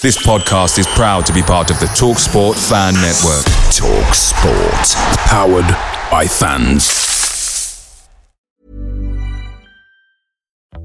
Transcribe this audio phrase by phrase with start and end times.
[0.00, 3.44] This podcast is proud to be part of the TalkSport Fan Network.
[3.74, 4.88] TalkSport,
[5.26, 5.66] powered
[6.08, 8.08] by fans.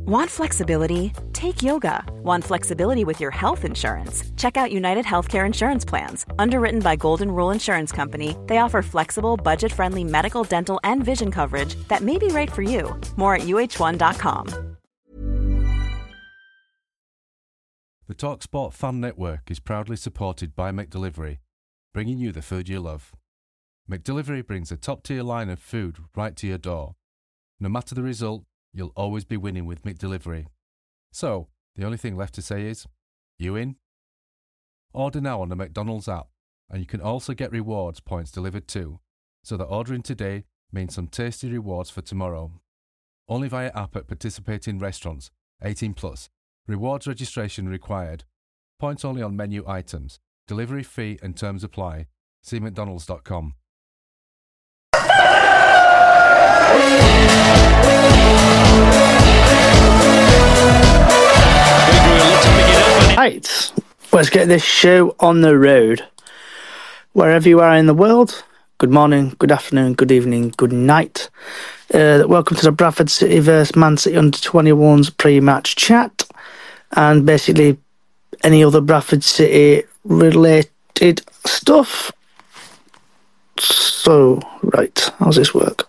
[0.07, 1.13] Want flexibility?
[1.31, 2.03] Take yoga.
[2.23, 4.23] Want flexibility with your health insurance?
[4.35, 6.25] Check out United Healthcare Insurance Plans.
[6.39, 11.29] Underwritten by Golden Rule Insurance Company, they offer flexible, budget friendly medical, dental, and vision
[11.29, 12.99] coverage that may be right for you.
[13.15, 14.72] More at uh1.com.
[18.13, 21.39] The TalkSport Fan Network is proudly supported by McDelivery,
[21.95, 23.11] bringing you the food you love.
[23.89, 26.93] McDelivery brings a top tier line of food right to your door.
[27.59, 30.45] No matter the result, you'll always be winning with McDelivery.
[31.11, 32.85] So, the only thing left to say is,
[33.39, 33.77] you in?
[34.93, 36.27] Order now on the McDonald's app,
[36.69, 38.99] and you can also get rewards points delivered too,
[39.43, 42.51] so that ordering today means some tasty rewards for tomorrow.
[43.27, 45.31] Only via app at participating restaurants,
[45.63, 46.29] 18 plus.
[46.65, 48.23] Rewards registration required.
[48.79, 50.19] Points only on menu items.
[50.47, 52.07] Delivery fee and terms apply.
[52.41, 53.55] See McDonald's.com.
[63.17, 63.73] Right,
[64.13, 66.07] let's get this show on the road.
[67.11, 68.45] Wherever you are in the world,
[68.77, 71.29] good morning, good afternoon, good evening, good night.
[71.93, 76.22] Uh, welcome to the Bradford City vs Man City Under 21s pre match chat
[76.95, 77.77] and basically
[78.43, 82.11] any other Bradford City related stuff.
[83.59, 85.87] So, right, how's this work?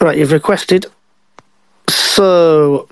[0.00, 0.86] Right, you've requested.
[1.88, 2.88] So,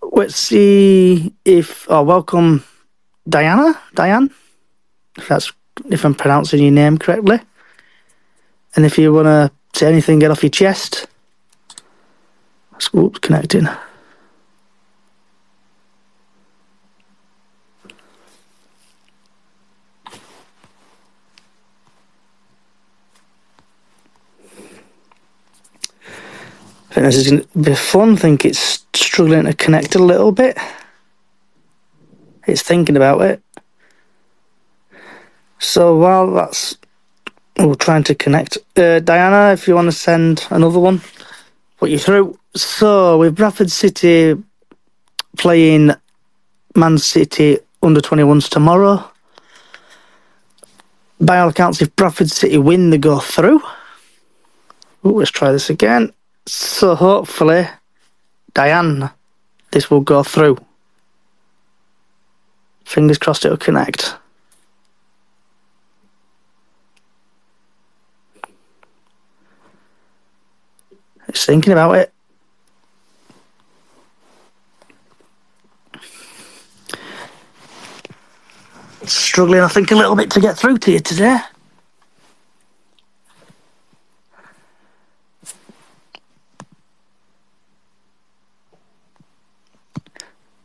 [0.00, 1.86] let's see if.
[1.90, 2.64] Oh, welcome,
[3.28, 3.78] Diana?
[3.94, 4.30] Diane?
[5.18, 5.52] If that's
[5.90, 7.40] if I'm pronouncing your name correctly.
[8.74, 11.06] And if you want to say anything, get off your chest.
[12.94, 13.66] Oops, connecting.
[13.66, 13.76] I
[26.90, 28.12] think this is going to be fun.
[28.12, 30.56] I think it's struggling to connect a little bit.
[32.46, 33.42] It's thinking about it.
[35.58, 36.78] So while that's
[37.58, 41.00] we're trying to connect, uh, Diana, if you want to send another one,
[41.78, 42.37] put you through.
[42.54, 44.34] So with Bradford City
[45.36, 45.92] playing
[46.74, 49.04] Man City under 21s tomorrow.
[51.20, 53.60] By all accounts, if Bradford City win, they go through.
[55.04, 56.12] Ooh, let's try this again.
[56.46, 57.68] So hopefully,
[58.54, 59.10] Diane,
[59.70, 60.58] this will go through.
[62.84, 64.14] Fingers crossed it'll connect.
[71.28, 72.12] It's thinking about it.
[79.10, 81.38] Struggling, I think, a little bit to get through to you today.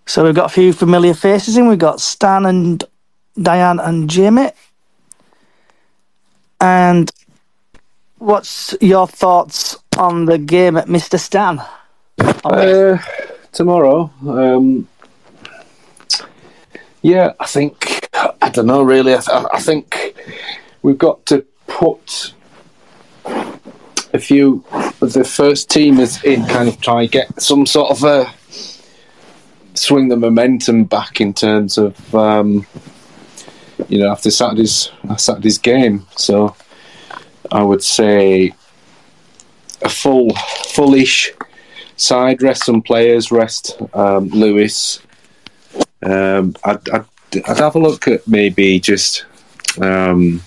[0.05, 1.67] So we've got a few familiar faces in.
[1.67, 2.83] We've got Stan and
[3.41, 4.51] Diane and Jamie.
[6.61, 7.11] And
[8.19, 11.19] what's your thoughts on the game at Mr.
[11.19, 11.61] Stan?
[12.45, 12.97] Uh,
[13.51, 14.87] tomorrow, um,
[17.01, 17.92] yeah, I think
[18.41, 19.13] I don't know really.
[19.13, 20.15] I, th- I think
[20.81, 22.33] we've got to put
[24.13, 24.63] a few
[25.01, 28.33] of the first teamers in, kind of try and get some sort of a
[29.73, 32.65] swing the momentum back in terms of um,
[33.87, 36.05] you know after Saturday's Saturday's game.
[36.15, 36.55] So
[37.51, 38.53] I would say
[39.81, 40.33] a full
[40.73, 41.31] fullish
[41.97, 42.41] side.
[42.41, 43.31] Rest some players.
[43.31, 45.01] Rest um, Lewis.
[46.03, 47.05] Um, I'd, I'd,
[47.47, 49.25] I'd have a look at maybe just
[49.81, 50.41] um,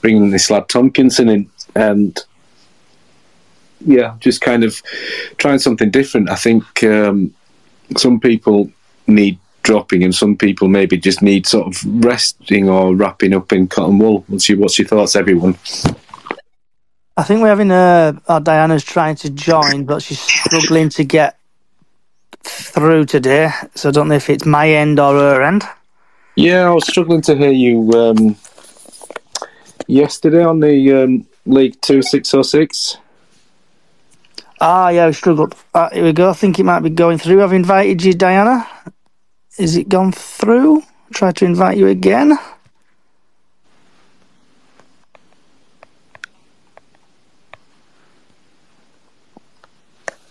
[0.00, 2.18] bringing this lad Tomkinson in and
[3.84, 4.82] yeah, just kind of
[5.38, 6.30] trying something different.
[6.30, 7.34] I think um,
[7.96, 8.70] some people
[9.06, 13.68] need dropping and some people maybe just need sort of resting or wrapping up in
[13.68, 14.24] cotton wool.
[14.28, 15.56] What's your, what's your thoughts, everyone?
[17.16, 21.38] I think we're having uh, our Diana's trying to join, but she's struggling to get
[22.42, 23.50] through today.
[23.74, 25.64] So I don't know if it's my end or her end.
[26.40, 28.34] Yeah, I was struggling to hear you um,
[29.86, 32.96] yesterday on the um, League 2606.
[34.58, 35.54] Ah, yeah, we struggled.
[35.74, 36.30] Uh, here we go.
[36.30, 37.44] I think it might be going through.
[37.44, 38.66] I've invited you, Diana.
[39.58, 40.82] Is it gone through?
[41.12, 42.32] Try to invite you again.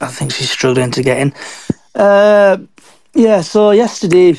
[0.01, 1.33] I think she's struggling to get in.
[1.94, 2.57] Uh,
[3.13, 4.35] yeah, so yesterday,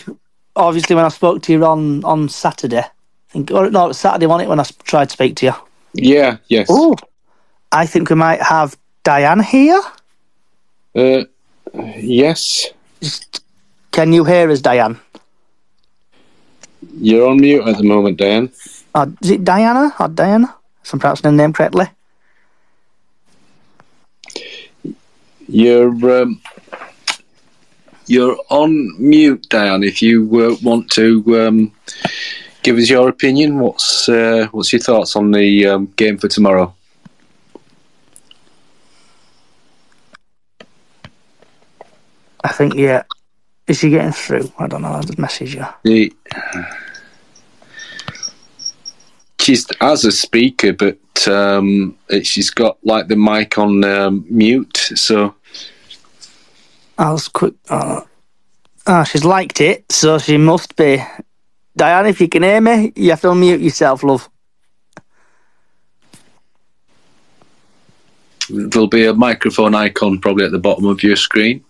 [0.60, 2.90] obviously, when I spoke to you on, on Saturday, I
[3.28, 5.54] think, or no, it was Saturday, wasn't it, when I tried to speak to you?
[5.94, 6.68] Yeah, yes.
[6.70, 6.96] Oh,
[7.72, 9.80] I think we might have Diane here.
[10.94, 11.24] Uh,
[11.96, 12.68] yes.
[13.92, 14.98] Can you hear us, Diane?
[16.94, 18.50] You're on mute at the moment, Diane.
[18.94, 20.54] Or, is it Diana or Diana?
[20.84, 21.86] If I'm pronouncing her name correctly.
[25.48, 26.40] You're um,
[28.10, 29.84] you're on mute, Diane.
[29.84, 31.72] If you uh, want to um,
[32.62, 36.74] give us your opinion, what's uh, what's your thoughts on the um, game for tomorrow?
[42.42, 43.04] I think, yeah.
[43.68, 44.50] Is she getting through?
[44.58, 44.88] I don't know.
[44.88, 45.72] I'll message her.
[45.84, 46.12] The
[49.38, 50.98] she's as a speaker, but
[51.28, 54.76] um, it, she's got like the mic on um, mute.
[54.96, 55.36] So
[57.00, 57.54] I'll quick.
[57.68, 58.02] Uh,
[58.86, 61.02] ah, she's liked it, so she must be.
[61.76, 64.28] Diane, if you can hear me, you have to unmute yourself, love.
[68.50, 71.64] there'll be a microphone icon probably at the bottom of your screen.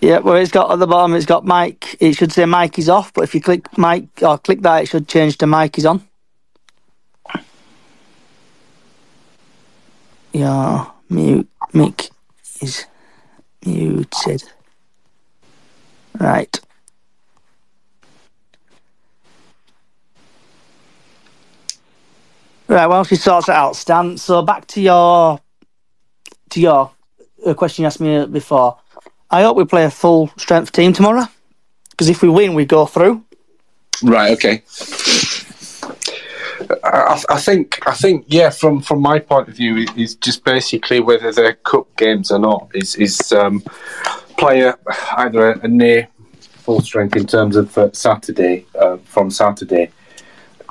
[0.00, 1.14] Yeah, well, it's got at the bottom.
[1.14, 1.96] It's got mic.
[2.00, 4.88] It should say mic is off, but if you click mic or click that, it
[4.88, 6.06] should change to mic is on.
[10.32, 12.10] Your mute mic
[12.60, 12.84] is
[13.64, 14.44] muted.
[16.18, 16.60] Right.
[22.68, 22.86] Right.
[22.86, 24.16] Well, she sorts it out, Stan.
[24.16, 25.40] So back to your
[26.50, 26.90] to your
[27.44, 28.78] uh, question you asked me before.
[29.30, 31.26] I hope we play a full strength team tomorrow.
[31.90, 33.24] Because if we win, we go through.
[34.02, 34.32] Right.
[34.32, 34.62] Okay.
[36.84, 37.86] I, I think.
[37.86, 38.24] I think.
[38.28, 38.50] Yeah.
[38.50, 42.68] From from my point of view, it's just basically whether they're cup games or not.
[42.74, 43.62] Is is um,
[44.36, 44.78] player
[45.16, 46.08] either a, a near
[46.40, 49.90] full strength in terms of uh, Saturday uh, from Saturday,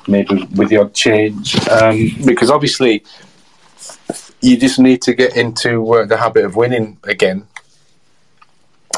[0.06, 3.02] maybe with odd change, um, because obviously
[4.40, 7.46] you just need to get into uh, the habit of winning again.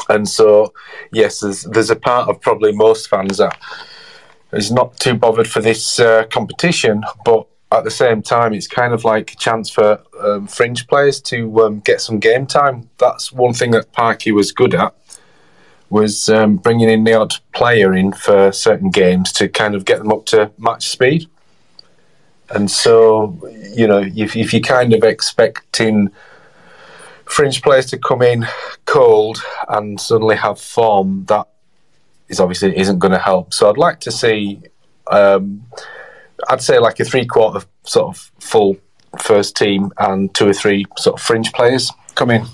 [0.09, 0.73] And so,
[1.11, 3.57] yes, there's there's a part of probably most fans that
[4.51, 8.93] is not too bothered for this uh, competition, but at the same time, it's kind
[8.93, 12.89] of like a chance for um, fringe players to um, get some game time.
[12.97, 14.93] That's one thing that Parky was good at
[15.89, 19.99] was um, bringing in the odd player in for certain games to kind of get
[19.99, 21.27] them up to match speed.
[22.51, 23.37] And so,
[23.75, 26.11] you know, if, if you're kind of expecting
[27.25, 28.47] fringe players to come in
[28.85, 31.47] cold and suddenly have form, that
[32.27, 33.53] is obviously isn't going to help.
[33.53, 34.61] So I'd like to see,
[35.11, 35.63] um,
[36.47, 38.77] I'd say like a three quarter sort of full
[39.19, 42.45] first team and two or three sort of fringe players come in.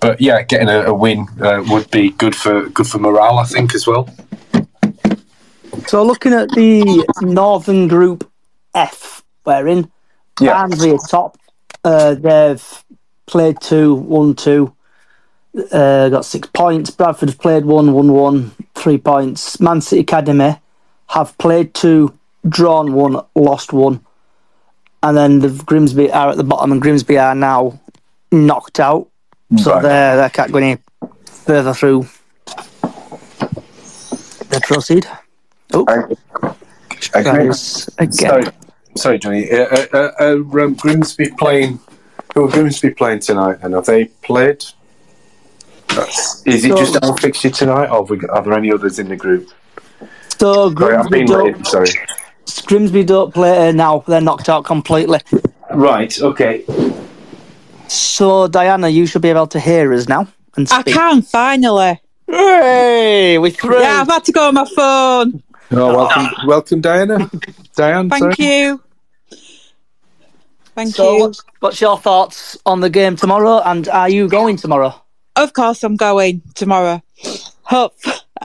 [0.00, 3.44] But yeah, getting a, a win uh, would be good for good for morale, I
[3.44, 4.08] think, as well.
[5.86, 8.30] So looking at the Northern Group
[8.74, 9.90] F, we're in.
[10.40, 10.52] Yeah.
[10.52, 11.36] Barnsley are top.
[11.84, 12.84] Uh, they've
[13.26, 14.74] played two, won two,
[15.70, 16.90] uh, got six points.
[16.90, 19.60] Bradford have played one, won one, three points.
[19.60, 20.58] Man City Academy
[21.08, 22.16] have played two,
[22.48, 24.00] drawn one, lost one.
[25.02, 27.80] And then the Grimsby are at the bottom, and Grimsby are now
[28.30, 29.08] knocked out.
[29.58, 29.82] So Right.
[29.82, 30.78] they're, they can't go any
[31.26, 32.06] further through.
[34.48, 35.06] They proceed.
[35.74, 35.84] Oh,
[37.14, 37.52] again.
[37.54, 38.44] Sorry,
[38.96, 39.50] sorry, Johnny.
[39.50, 41.80] Uh, uh, uh, uh, um, Grimsby playing.
[42.34, 43.58] Who are Grimsby playing tonight?
[43.62, 44.64] And have they played?
[46.46, 49.08] Is it So- just our fixture tonight, or have we, are there any others in
[49.08, 49.48] the group?
[50.38, 51.66] So Sorry, I've been late.
[51.66, 51.88] Sorry.
[52.66, 54.04] Grimsby don't play uh, now.
[54.06, 55.20] They're knocked out completely.
[55.72, 56.20] Right.
[56.20, 56.64] Okay.
[57.88, 62.00] So Diana, you should be able to hear us now and I can finally.
[62.26, 63.80] Hey, we through.
[63.80, 65.42] Yeah, I've had to go on my phone.
[65.70, 67.30] Oh, welcome, welcome, Diana.
[67.74, 68.10] Diane.
[68.10, 68.34] Thank sorry.
[68.38, 68.82] you.
[70.74, 71.20] Thank So, you.
[71.20, 73.60] what's, what's your thoughts on the game tomorrow?
[73.64, 74.94] And are you going tomorrow?
[75.36, 77.02] Of course, I'm going tomorrow.
[77.62, 77.94] Hope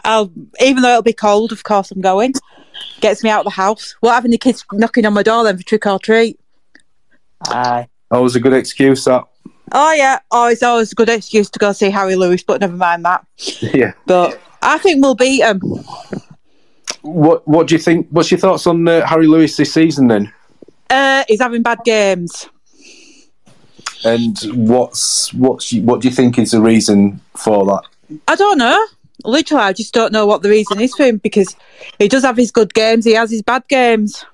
[0.04, 1.52] I'll, even though it'll be cold.
[1.52, 2.34] Of course, I'm going.
[3.00, 3.96] Gets me out of the house.
[4.00, 6.40] What having the kids knocking on my door then for trick or treat?
[7.48, 7.88] Aye.
[8.10, 9.06] Always a good excuse.
[9.06, 9.26] That.
[9.72, 10.20] Oh yeah.
[10.32, 13.26] Oh, it's always a good excuse to go see Harry Lewis, but never mind that.
[13.62, 13.94] Yeah.
[14.06, 15.60] But I think we'll beat him.
[17.02, 18.08] What What do you think?
[18.10, 20.32] What's your thoughts on uh, Harry Lewis this season then?
[20.90, 22.50] Uh, he's having bad games.
[24.06, 27.82] And what's what's what do you think is the reason for that?
[28.28, 28.86] I don't know.
[29.24, 31.56] Literally, I just don't know what the reason is for him because
[32.00, 34.26] he does have his good games, he has his bad games.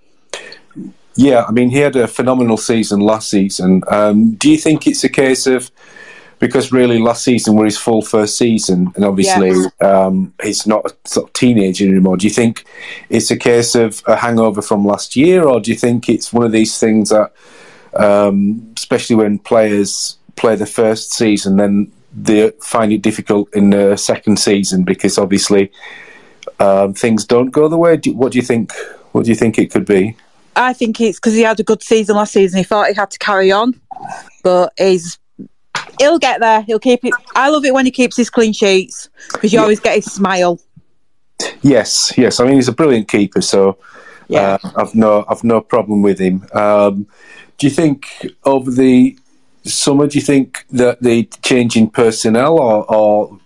[1.15, 3.83] Yeah, I mean, he had a phenomenal season last season.
[3.87, 5.71] Um, do you think it's a case of
[6.43, 11.07] because really last season were his full first season, and obviously um, he's not a
[11.07, 12.17] sort of teenager anymore.
[12.17, 12.65] Do you think
[13.09, 16.45] it's a case of a hangover from last year, or do you think it's one
[16.45, 17.31] of these things that,
[17.93, 23.97] um, especially when players play the first season, then they find it difficult in the
[23.97, 25.71] second season because obviously
[26.59, 27.97] um, things don't go the way.
[27.97, 28.71] Do, what do you think?
[29.11, 30.15] What do you think it could be?
[30.55, 32.57] I think it's because he had a good season last season.
[32.59, 33.79] He thought he had to carry on,
[34.43, 35.17] but he's
[35.99, 36.61] he'll get there.
[36.61, 37.13] He'll keep it.
[37.35, 40.59] I love it when he keeps his clean sheets because you always get his smile.
[41.61, 42.39] Yes, yes.
[42.39, 43.77] I mean, he's a brilliant keeper, so
[44.27, 44.57] Yeah.
[44.63, 46.45] uh, I've no, I've no problem with him.
[46.53, 47.07] Um,
[47.57, 48.07] do you think
[48.43, 49.17] over the
[49.65, 50.07] summer?
[50.07, 53.39] Do you think that the change in personnel, or, or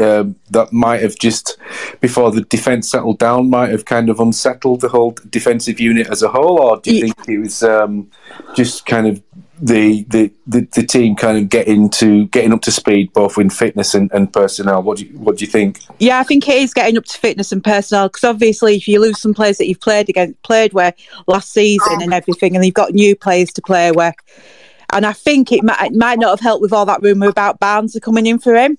[0.00, 1.56] um, that might have just
[2.00, 6.22] before the defence settled down, might have kind of unsettled the whole defensive unit as
[6.22, 8.10] a whole, or do you Ye- think it was um,
[8.54, 9.22] just kind of
[9.62, 13.50] the, the, the, the team kind of getting to getting up to speed both in
[13.50, 14.82] fitness and, and personnel?
[14.82, 15.80] What do you what do you think?
[15.98, 19.00] Yeah, I think it is getting up to fitness and personnel because obviously, if you
[19.00, 20.94] lose some players that you've played against, played with
[21.26, 24.14] last season and everything, and you've got new players to play with,
[24.92, 27.60] and I think it might, it might not have helped with all that rumour about
[27.60, 28.78] Barnes coming in for him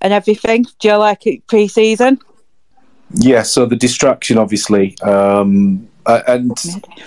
[0.00, 0.66] and everything.
[0.78, 2.18] Do you like it pre-season?
[3.14, 6.58] Yeah, so the distraction, obviously, um, and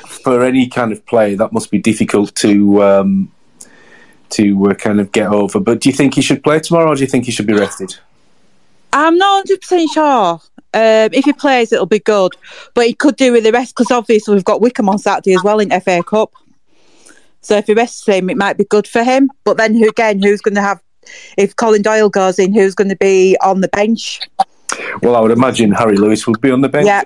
[0.07, 3.31] for any kind of play, that must be difficult to um,
[4.31, 5.59] to uh, kind of get over.
[5.59, 7.53] But do you think he should play tomorrow, or do you think he should be
[7.53, 7.95] rested?
[8.93, 10.41] I'm not hundred percent sure.
[10.73, 12.31] Um, if he plays, it'll be good,
[12.73, 15.43] but he could do with the rest because obviously we've got Wycombe on Saturday as
[15.43, 16.33] well in FA Cup.
[17.41, 19.29] So if he rests him, it might be good for him.
[19.43, 20.21] But then who again?
[20.21, 20.81] Who's going to have?
[21.37, 24.19] If Colin Doyle goes in, who's going to be on the bench?
[25.01, 26.85] Well, I would imagine Harry Lewis would be on the bench.
[26.85, 27.03] Yeah,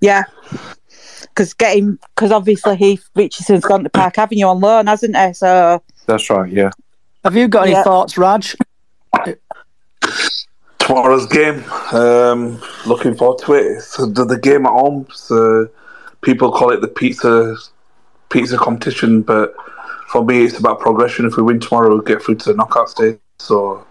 [0.00, 0.24] yeah.
[1.20, 5.32] Because getting because obviously Heath Richardson's gone to Park Avenue on loan, hasn't he?
[5.32, 6.50] So That's right.
[6.50, 6.70] Yeah.
[7.24, 7.84] Have you got any Yeah.
[7.84, 8.56] thoughts, Raj?
[10.78, 11.62] tomorrow's game.
[11.92, 13.82] Um, looking forward to it.
[13.82, 15.06] So the, the game at home.
[15.14, 15.68] So
[16.22, 17.56] people call it the pizza
[18.30, 19.54] pizza competition, but
[20.08, 21.26] for me, it's about progression.
[21.26, 23.18] If we win tomorrow, we'll get through to the knockout stage.
[23.38, 23.84] So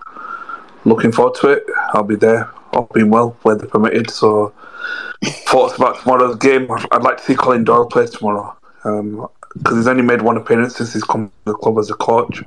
[0.85, 1.63] looking forward to it.
[1.93, 2.49] I'll be there.
[2.73, 4.09] All being well, weather permitted.
[4.09, 4.53] So
[5.23, 6.69] thoughts about tomorrow's game.
[6.91, 9.27] I'd like to see Colin Doyle play tomorrow um,
[9.57, 12.43] because he's only made one appearance since he's come to the club as a coach.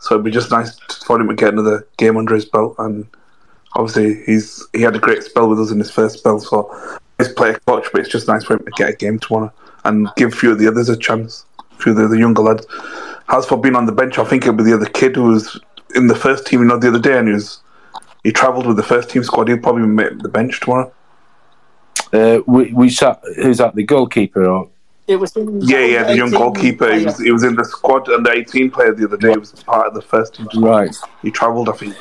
[0.00, 3.06] So it'd be just nice for him to get another game under his belt and
[3.74, 6.70] obviously he's he had a great spell with us in his first spell, so
[7.18, 9.52] he's player coach, but it's just nice for him to get a game tomorrow
[9.86, 12.42] and give a few of the others a chance, a few of the, other younger
[12.42, 12.66] lads.
[13.28, 15.60] As for being on the bench, I think it'll be the other kid who was
[15.94, 17.60] in the first team, you know, the other day, and he was
[18.22, 19.48] he travelled with the first team squad.
[19.48, 20.92] He'll probably make the bench tomorrow.
[22.12, 23.74] Uh, we, we sat, who's that?
[23.74, 24.68] The goalkeeper, or
[25.06, 26.92] It was Yeah, yeah, the young goalkeeper.
[26.92, 29.30] He was, he was in the squad under 18 player the other day.
[29.30, 30.48] He was part of the first team.
[30.50, 30.68] squad.
[30.68, 30.96] right?
[31.22, 31.96] He travelled, I think.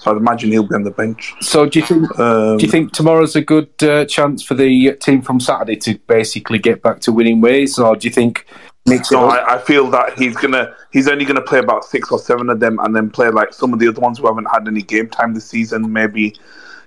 [0.00, 1.34] So I'd imagine he'll be on the bench.
[1.42, 2.18] So do you think?
[2.18, 5.98] Um, do you think tomorrow's a good uh, chance for the team from Saturday to
[6.06, 8.46] basically get back to winning ways, or do you think
[8.86, 9.28] mix No.
[9.28, 12.60] I, I feel that he's gonna he's only gonna play about six or seven of
[12.60, 15.08] them, and then play like some of the other ones who haven't had any game
[15.08, 15.92] time this season.
[15.92, 16.34] Maybe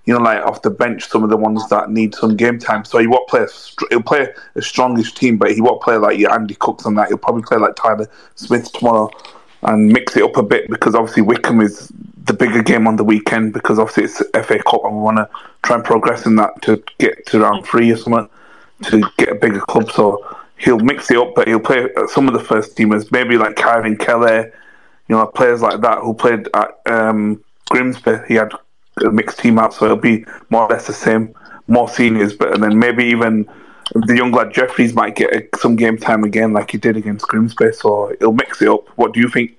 [0.05, 2.83] you know, like off the bench, some of the ones that need some game time.
[2.83, 3.41] So he won't play.
[3.41, 3.47] A,
[3.91, 7.09] he'll play a strongish team, but he won't play like your Andy Cooks and that.
[7.09, 9.11] He'll probably play like Tyler Smith tomorrow
[9.61, 11.91] and mix it up a bit because obviously Wycombe is
[12.25, 15.29] the bigger game on the weekend because obviously it's FA Cup and we want to
[15.63, 18.29] try and progress in that to get to round three or something
[18.83, 19.91] to get a bigger club.
[19.91, 20.25] So
[20.57, 23.97] he'll mix it up, but he'll play some of the first teamers, maybe like Ciaran
[23.97, 24.49] Kelly,
[25.07, 28.19] you know, players like that who played at um, Grimsby.
[28.27, 28.53] He had
[29.05, 31.35] a mixed team out, so it'll be more or less the same,
[31.67, 33.49] more seniors, but and then maybe even
[33.93, 37.73] the young lad Jeffries might get some game time again, like he did against Grimsby.
[37.73, 38.87] So he'll mix it up.
[38.97, 39.57] What do you think?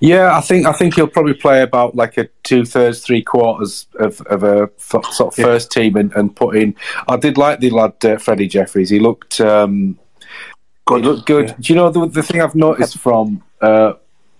[0.00, 3.86] Yeah, I think I think he'll probably play about like a two thirds, three quarters
[3.98, 6.74] of, of a f- sort of first team and, and put in.
[7.08, 8.90] I did like the lad uh, Freddie Jeffries.
[8.90, 9.98] He looked um,
[10.86, 11.00] Good.
[11.02, 11.48] He looked good.
[11.48, 11.56] Yeah.
[11.60, 13.94] Do you know the, the thing I've noticed from uh,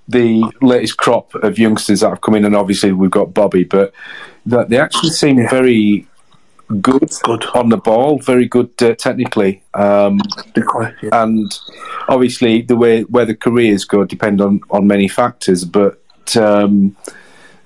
[0.08, 3.94] the latest crop of youngsters that have come in, and obviously we've got Bobby, but
[4.46, 6.06] that they actually seem very
[6.80, 7.44] good, Good.
[7.54, 9.62] on the ball, very good uh, technically.
[9.74, 10.20] Um,
[10.56, 11.22] Yeah.
[11.22, 11.58] and
[12.08, 15.64] obviously the way where the careers go depend on on many factors.
[15.64, 16.00] But
[16.36, 16.96] um,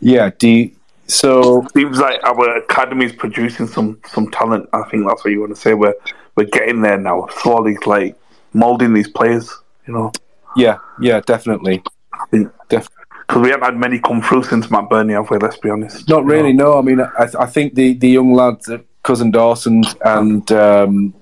[0.01, 0.71] yeah, do you,
[1.07, 4.69] so Seems like our academy is producing some some talent.
[4.73, 5.75] I think that's what you want to say.
[5.75, 5.95] We're
[6.37, 8.17] we're getting there now, slowly, like
[8.53, 9.51] molding these players.
[9.87, 10.13] You know,
[10.57, 11.83] yeah, yeah, definitely.
[12.31, 12.89] because Def-
[13.37, 15.39] we haven't had many come through since Matt Burney, have we?
[15.39, 16.09] Let's be honest.
[16.09, 16.53] Not really.
[16.53, 21.15] No, I mean, I, I think the the young lads, uh, Cousin-Dawson, and um,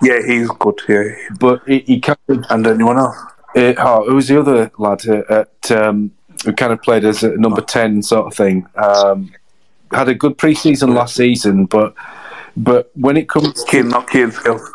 [0.00, 0.80] Yeah, he's good.
[0.88, 3.16] Yeah, but he, he kind of and anyone else?
[3.56, 6.12] uh, oh, who was the other lad at um,
[6.44, 8.64] who kind of played as a number ten sort of thing.
[8.76, 9.32] Um,
[9.90, 11.94] had a good preseason last season, but
[12.56, 14.70] but when it comes Kieran, not Kieran Scales.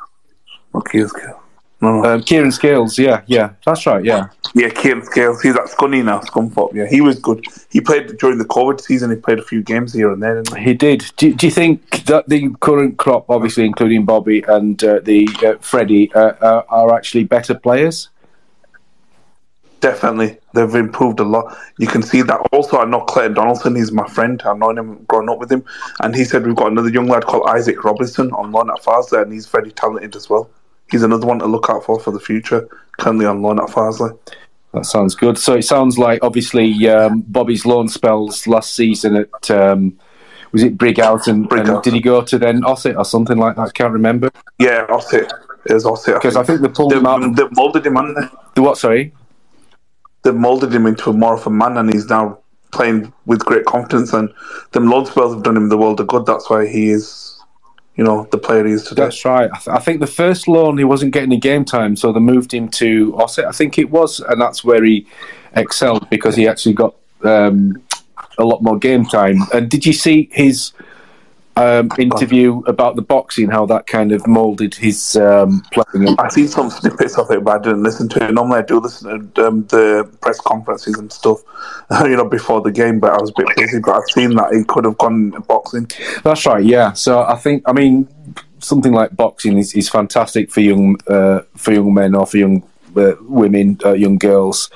[0.74, 1.41] Not.
[1.82, 4.28] No, um, Kieran Scales, yeah, yeah, that's right, yeah.
[4.54, 5.42] Yeah, Kieran Scales.
[5.42, 6.76] He's at Scunny now, Scunthorpe.
[6.76, 7.44] Yeah, he was good.
[7.70, 9.10] He played during the COVID season.
[9.10, 10.44] He played a few games here and there.
[10.44, 10.64] Didn't he?
[10.64, 11.12] He did.
[11.18, 15.56] Do, do you think that the current crop, obviously including Bobby and uh, the uh,
[15.60, 18.10] Freddie, uh, uh, are actually better players?
[19.80, 21.58] Definitely, they've improved a lot.
[21.80, 22.40] You can see that.
[22.52, 23.76] Also, I know Clayton Donaldson.
[23.76, 24.40] He's my friend.
[24.46, 25.66] I've known him, grown up with him,
[26.02, 29.24] and he said we've got another young lad called Isaac Robinson on loan at Farsley,
[29.24, 30.52] and he's very talented as well.
[30.92, 32.68] He's another one to look out for for the future.
[33.00, 34.18] Currently on loan at Farsley.
[34.74, 35.38] That sounds good.
[35.38, 39.98] So it sounds like obviously um, Bobby's loan spells last season at um,
[40.52, 43.62] was it Brighouse and, and did he go to then Ossett or something like that?
[43.62, 44.30] I can't remember
[44.60, 45.32] Yeah, Ossett.
[45.66, 46.16] It was Ossett.
[46.16, 47.36] because I think they pulled they've, him out.
[47.36, 48.28] they've molded him, haven't they?
[48.56, 48.78] The what?
[48.78, 49.14] Sorry.
[50.24, 52.40] they've molded him into more of a man, and he's now
[52.72, 54.12] playing with great confidence.
[54.14, 54.30] And
[54.72, 56.26] them loan spells have done him the world of good.
[56.26, 57.31] That's why he is,
[58.01, 59.03] you know, the player he is today.
[59.03, 59.48] That's right.
[59.53, 62.20] I, th- I think the first loan he wasn't getting any game time, so they
[62.20, 63.46] moved him to Ossett.
[63.46, 65.05] I think it was, and that's where he
[65.53, 67.79] excelled because he actually got um,
[68.39, 69.38] a lot more game time.
[69.53, 70.72] And did you see his
[71.62, 73.50] um, interview about the boxing?
[73.50, 76.15] How that kind of moulded his um, playing?
[76.20, 78.34] I've seen some snippets of it, but I didn't listen to it.
[78.34, 81.39] Normally, I do listen to um, the press conferences and stuff,
[82.03, 83.00] you know, before the game.
[83.00, 83.80] But I was a bit busy.
[83.80, 85.88] But I've seen that he could have gone boxing.
[86.24, 86.63] That's right.
[86.63, 86.94] Yeah.
[86.94, 88.08] So I think I mean
[88.60, 92.63] something like boxing is, is fantastic for young uh, for young men or for young
[92.96, 94.70] uh, women, uh, young girls.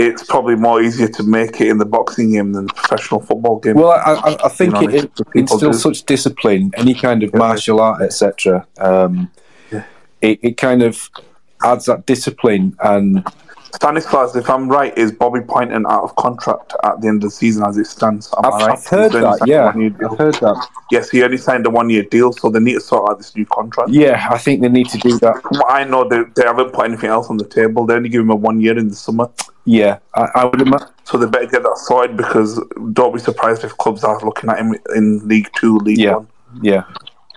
[0.00, 3.58] It's probably more easier to make it in the boxing game than the professional football
[3.58, 3.74] game.
[3.74, 5.94] Well, I, I, I think You know, it, it the people instills do.
[5.94, 8.66] such discipline, any kind of martial art, etc.
[8.78, 9.30] Um,
[10.20, 11.10] it, it kind of
[11.62, 13.24] adds that discipline, and
[13.74, 17.34] Stanislas, if I'm right, is Bobby Poynton out of contract at the end of the
[17.34, 18.32] season as it stands?
[18.36, 18.78] Am I I've, right?
[18.78, 19.46] I've heard that.
[19.46, 19.68] Yeah.
[19.68, 20.68] I've heard that.
[20.90, 23.46] Yes, he only signed a one-year deal, so they need to sort out this new
[23.46, 23.90] contract.
[23.90, 25.36] Yeah, I think they need to do that.
[25.68, 27.86] I know, they, they haven't put anything else on the table.
[27.86, 29.28] They only give him a one year in the summer,
[29.64, 30.88] Yeah, I, I would imagine.
[31.04, 32.60] so they better get that sorted because
[32.92, 36.28] don't be surprised if clubs are looking at him in League Two, League Yeah, One.
[36.62, 36.82] yeah,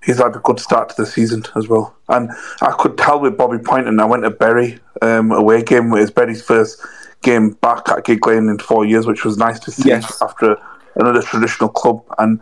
[0.06, 2.30] He's had a good start to the season as well, and
[2.62, 4.00] I could tell with Bobby Poynton.
[4.00, 5.88] I went to Bury um, away game.
[5.94, 6.82] It was Bury's first
[7.22, 10.22] game back at Gigg Lane in four years, which was nice to see Yes.
[10.22, 10.58] after
[10.96, 12.04] another traditional club.
[12.20, 12.40] And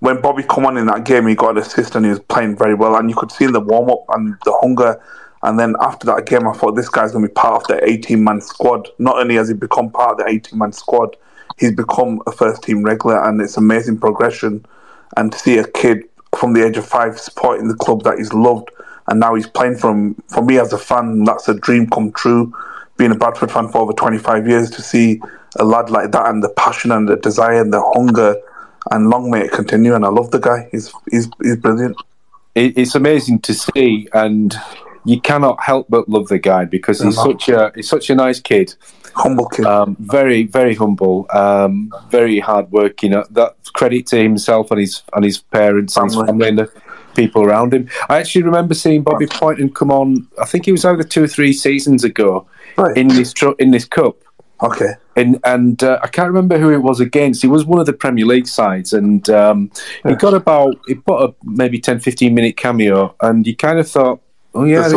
[0.00, 2.56] when Bobby come on in that game, he got an assist and he was playing
[2.56, 2.96] very well.
[2.96, 5.00] And you could see in the warm up and the hunger.
[5.42, 7.88] And then after that game, I thought this guy's going to be part of the
[7.88, 8.88] 18 man squad.
[8.98, 11.16] Not only has he become part of the 18 man squad,
[11.56, 14.66] he's become a first team regular, and it's amazing progression.
[15.16, 16.02] And to see a kid
[16.40, 18.70] from the age of five supporting the club that he's loved,
[19.08, 22.52] and now he's playing from for me as a fan, that's a dream come true.
[22.96, 25.20] Being a Bradford fan for over 25 years, to see
[25.58, 28.36] a lad like that and the passion and the desire and the hunger,
[28.90, 29.94] and long may it continue.
[29.94, 30.68] And I love the guy.
[30.72, 31.96] He's he's he's brilliant.
[32.54, 34.54] it's amazing to see, and
[35.04, 37.22] you cannot help but love the guy because he's Yeah.
[37.22, 38.74] such a he's such a nice kid.
[39.14, 39.64] Humble kid.
[39.64, 43.14] Um, very, very humble, um, very hardworking.
[43.14, 46.48] Uh, that credit to himself and his and his parents and his Family.
[46.48, 46.70] and the
[47.14, 47.88] people around him.
[48.08, 50.28] I actually remember seeing Bobby Poynton come on.
[50.40, 52.46] I think it was either two or three seasons ago
[52.76, 52.96] Right.
[52.96, 54.16] in this tr- in this cup.
[54.62, 54.92] okay.
[55.16, 57.42] And and uh, I can't remember who it was against.
[57.42, 59.70] He was one of the Premier League sides, and um,
[60.06, 63.90] he got about he put a maybe 10, 15 minute cameo, and you kind of
[63.90, 64.20] thought,
[64.54, 64.88] oh yeah,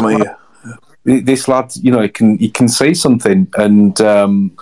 [1.05, 1.21] this lad- here.
[1.21, 4.57] this lad, you know, he can he can say something, and um,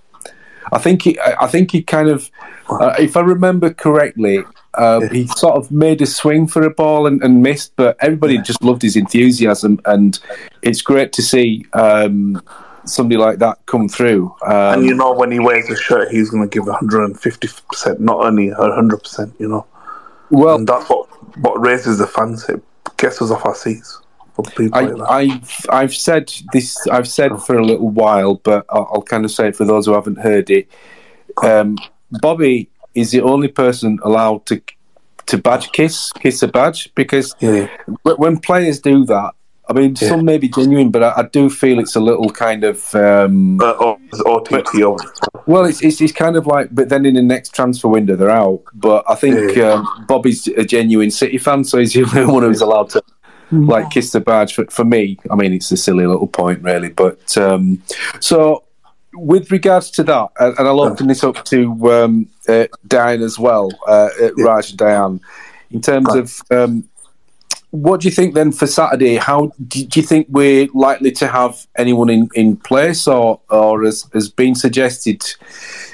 [0.72, 2.30] I think he, I I think he kind of,
[2.70, 4.44] uh, if I remember correctly,
[4.76, 8.38] uh, he sort of made a swing for a ball and, and missed, but everybody
[8.38, 10.20] just loved his enthusiasm, and
[10.62, 12.42] it's great to see um,
[12.86, 14.34] somebody like that come through.
[14.46, 18.26] Um, And you know, when he wears a shirt, he's going to give 150%, not
[18.26, 19.66] only 100%, you know.
[20.30, 21.08] well, And that's what,
[21.40, 22.48] what raises the fans.
[22.50, 22.62] It
[22.98, 24.01] gets us off our seats.
[24.44, 26.88] For people I, like I've I've said this.
[26.88, 29.86] I've said for a little while, but I'll, I'll kind of say it for those
[29.86, 30.68] who haven't heard it.
[31.44, 31.78] Um,
[32.22, 34.62] Bobby is the only person allowed to
[35.28, 37.68] to badge kiss kiss a badge because Yeah.
[38.04, 39.32] when players do that,
[39.70, 42.64] I mean, some may be genuine, but I, I do feel it's a little kind
[42.66, 42.94] of.
[42.96, 45.48] Um, Uh, oh, it's OTT.
[45.48, 48.30] well, it's, it's it's kind of like, but then in the next transfer window they're
[48.30, 48.62] out.
[48.74, 49.74] But I think Yeah.
[49.74, 53.02] um, Bobby's a genuine City fan, so he's the only one who's allowed to
[53.52, 54.54] like kiss the badge.
[54.56, 56.90] For, for me, I mean, it's a silly little point, really.
[56.90, 57.82] But um,
[58.20, 58.64] so
[59.14, 63.38] with regards to that, and and I'll open this up to um, uh, Diane as
[63.38, 65.20] well, uh, Raj and Diane,
[65.72, 66.42] in terms of.
[66.52, 66.88] Um,
[67.72, 69.16] what do you think then for Saturday?
[69.16, 73.86] How do, do you think we're likely to have anyone in, in place, or or
[73.86, 75.24] as has been suggested,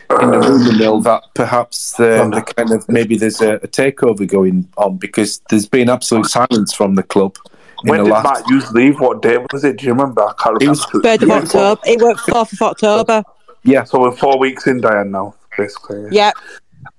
[0.09, 4.25] in the rumour mill that perhaps the, the kind of maybe there's a, a takeover
[4.27, 7.37] going on because there's been absolute silence from the club.
[7.83, 8.99] When the did last, Mark Hughes leave?
[8.99, 9.77] What day was it?
[9.77, 10.23] Do you remember?
[10.23, 11.07] I can't It was remember.
[11.17, 11.81] Third of October.
[11.85, 13.23] It was fourth of October.
[13.63, 16.07] yeah, So we're four weeks in, Diane, now, basically.
[16.11, 16.31] Yeah.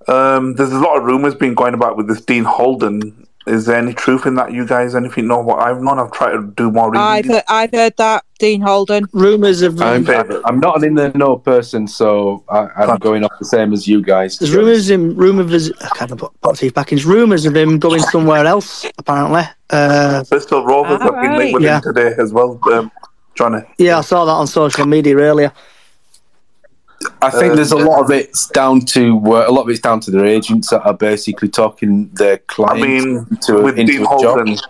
[0.07, 3.27] Um, there's a lot of rumours being going about with this Dean Holden.
[3.49, 4.51] Is there any truth in that?
[4.53, 5.97] You guys, anything know what I've known?
[5.99, 9.07] I've tried to do more I've heard, I've heard that Dean Holden.
[9.11, 10.05] Rumours of I'm,
[10.45, 13.87] I'm not an in the know person, so I, I'm going off the same as
[13.87, 14.37] you guys.
[14.37, 16.99] there's rumours him rumours I can't put put teeth back in.
[16.99, 18.85] Rumours of him going somewhere else.
[18.97, 21.77] Apparently, uh, Bristol Rovers have been linked with Yeah.
[21.77, 22.91] him today as well, um,
[23.35, 23.61] Johnny.
[23.79, 25.51] yeah, I saw that on social media earlier.
[27.21, 29.79] I think Uh, there's a lot of it's down to uh, a lot of it's
[29.79, 32.83] down to their agents that are basically talking their clients.
[32.83, 34.65] I mean, into, with into Dean Holden, job.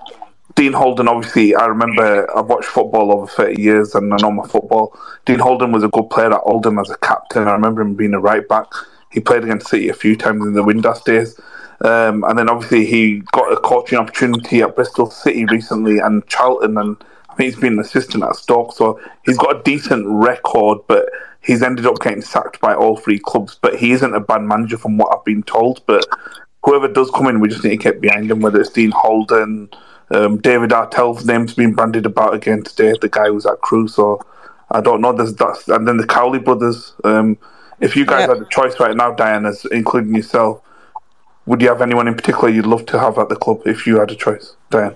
[0.55, 4.47] Dean Holden, obviously, I remember I've watched football over 30 years and I know my
[4.47, 4.97] football.
[5.25, 7.47] Dean Holden was a good player at Oldham as a captain.
[7.47, 8.65] I remember him being a right back.
[9.09, 11.39] He played against City a few times in the Windass days.
[11.81, 16.77] Um, and then obviously he got a coaching opportunity at Bristol City recently and Charlton,
[16.77, 16.97] and
[17.29, 18.73] I think he's been an assistant at Stoke.
[18.73, 21.05] So he's got a decent record, but
[21.41, 23.57] he's ended up getting sacked by all three clubs.
[23.61, 25.85] But he isn't a bad manager from what I've been told.
[25.85, 26.05] But
[26.63, 29.69] whoever does come in, we just need to get behind him, whether it's Dean Holden,
[30.11, 33.87] um, David Artell's name's been branded about again today, the guy who's at Crewe.
[33.87, 34.19] So
[34.71, 35.13] I don't know.
[35.13, 36.93] There's that, and then the Cowley brothers.
[37.03, 37.37] Um,
[37.79, 38.29] if you guys Yep.
[38.29, 40.61] had a choice right now, Diana, including yourself,
[41.45, 43.99] would you have anyone in particular you'd love to have at the club if you
[43.99, 44.95] had a choice, Diane?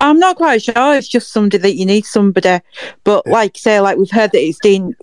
[0.00, 0.96] I'm not quite sure.
[0.96, 2.60] It's just somebody that you need somebody.
[3.04, 4.94] But like say, like we've heard that it's Dean.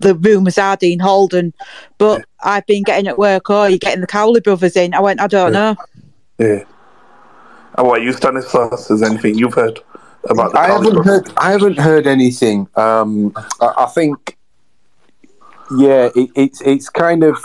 [0.00, 1.54] The rumours are Dean Holden,
[1.98, 3.48] but I've been getting at work.
[3.48, 4.92] Oh, you're getting the Cowley brothers in.
[4.92, 5.20] I went.
[5.20, 5.76] I don't know.
[6.38, 6.64] Yeah.
[7.78, 8.90] And what you, Stanislas?
[8.90, 9.80] Is anything you've heard
[10.28, 11.28] about the I Cowley haven't brothers?
[11.28, 11.38] heard.
[11.38, 12.68] I haven't heard anything.
[12.74, 14.36] Um, I, I think,
[15.76, 17.36] yeah, it, it's it's kind of,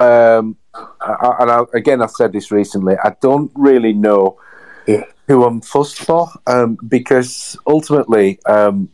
[0.00, 2.96] um, I, and I, again, I've said this recently.
[3.04, 4.38] I don't really know
[4.86, 5.04] Yeah.
[5.28, 8.88] Who I'm fussed for um, because ultimately, um,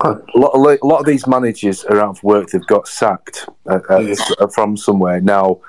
[0.00, 2.50] a lot, a lot of these managers are out of work.
[2.50, 5.60] They've got sacked uh, uh, from somewhere now.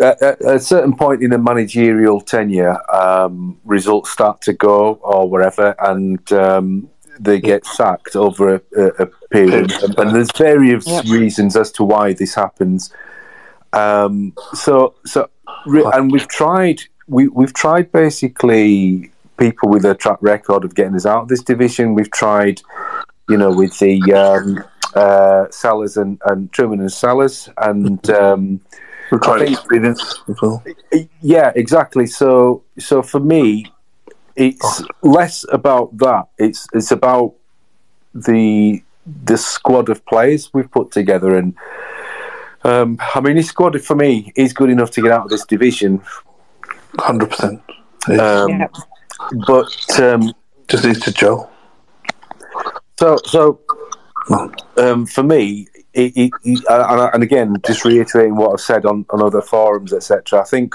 [0.00, 5.28] At, at a certain point in a managerial tenure, um, results start to go or
[5.28, 9.72] wherever, and um, they get sacked over a, a, a period.
[9.82, 12.92] And, and there's various reasons as to why this happens.
[13.72, 15.30] Um, so, so,
[15.66, 16.82] re- and we've tried.
[17.08, 21.42] We we've tried basically people with a track record of getting us out of this
[21.42, 21.94] division.
[21.94, 22.60] We've tried,
[23.28, 28.60] you know, with the um, uh, Sellars and, and Trueman and Sellars, and um,
[29.10, 30.64] We've tried experience as well.
[31.20, 32.06] yeah, exactly.
[32.06, 33.66] So, so for me,
[34.36, 36.28] it's less about that.
[36.38, 37.34] It's it's about
[38.14, 38.82] the
[39.24, 41.54] the squad of players we've put together, and
[42.64, 45.44] um, I mean, this squad for me is good enough to get out of this
[45.44, 46.00] division.
[46.98, 47.60] 100%.
[48.18, 48.66] Um, Yeah.
[49.46, 50.32] But um,
[50.68, 51.48] Just needs to Joe.
[52.98, 53.60] So, so
[54.76, 59.04] um, for me, it, it, it- and, and again, just reiterating what I've said on,
[59.10, 60.40] on other forums, etc.
[60.40, 60.74] I think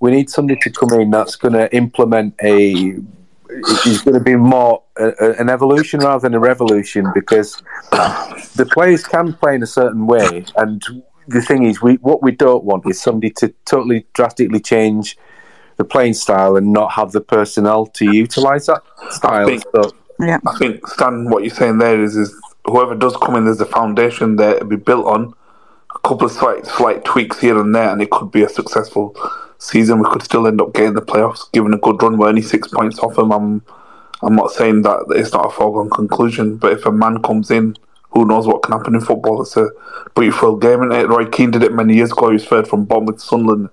[0.00, 2.94] we need somebody to come in that's going to implement a.
[3.86, 8.68] Is going to be more a, a- an evolution rather than a revolution because the
[8.72, 10.82] players can play in a certain way, and
[11.28, 15.16] the thing is, we what we don't want is somebody to totally drastically change
[15.76, 19.46] the playing style and not have the personnel to utilise that style.
[19.46, 20.38] think- So, Yeah.
[20.46, 22.34] I think, Stan, what you're saying there is, is
[22.66, 25.34] whoever does come in, there's a foundation there to be built on.
[25.94, 29.14] A couple of slight, slight tweaks here and there, and it could be a successful
[29.58, 29.98] season.
[29.98, 32.16] We could still end up getting the playoffs, given a good run.
[32.18, 33.30] We're only six points off them.
[33.32, 33.62] I'm,
[34.22, 37.76] I'm not saying that it's not a foregone conclusion, but if a man comes in,
[38.12, 39.42] who knows what can happen in football?
[39.42, 39.68] It's a
[40.14, 41.08] beautiful game, and it?
[41.08, 42.28] Roy Keane did it many years ago.
[42.28, 43.68] He was third from Bournemouth, Sunderland.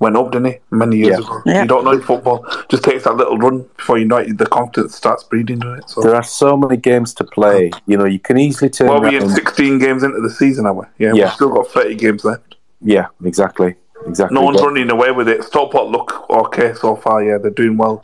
[0.00, 0.58] Went up, didn't he?
[0.70, 1.18] Many years Yeah.
[1.18, 1.42] ago.
[1.44, 1.62] Yeah.
[1.62, 2.44] You don't know football.
[2.70, 5.90] Just takes that little run before you know it, the confidence starts breeding to it.
[5.90, 6.00] So.
[6.00, 7.70] There are so many games to play.
[7.86, 10.72] You know, you can easily turn Well, we're in 16 games into the season, are
[10.72, 10.86] we?
[10.98, 11.24] Yeah, Yeah.
[11.26, 12.56] we've still got 30 games left.
[12.80, 13.74] Yeah, exactly,
[14.06, 14.34] exactly.
[14.34, 15.44] No one's But- running away with it.
[15.44, 18.02] Stockport look okay so far, yeah, they're doing well.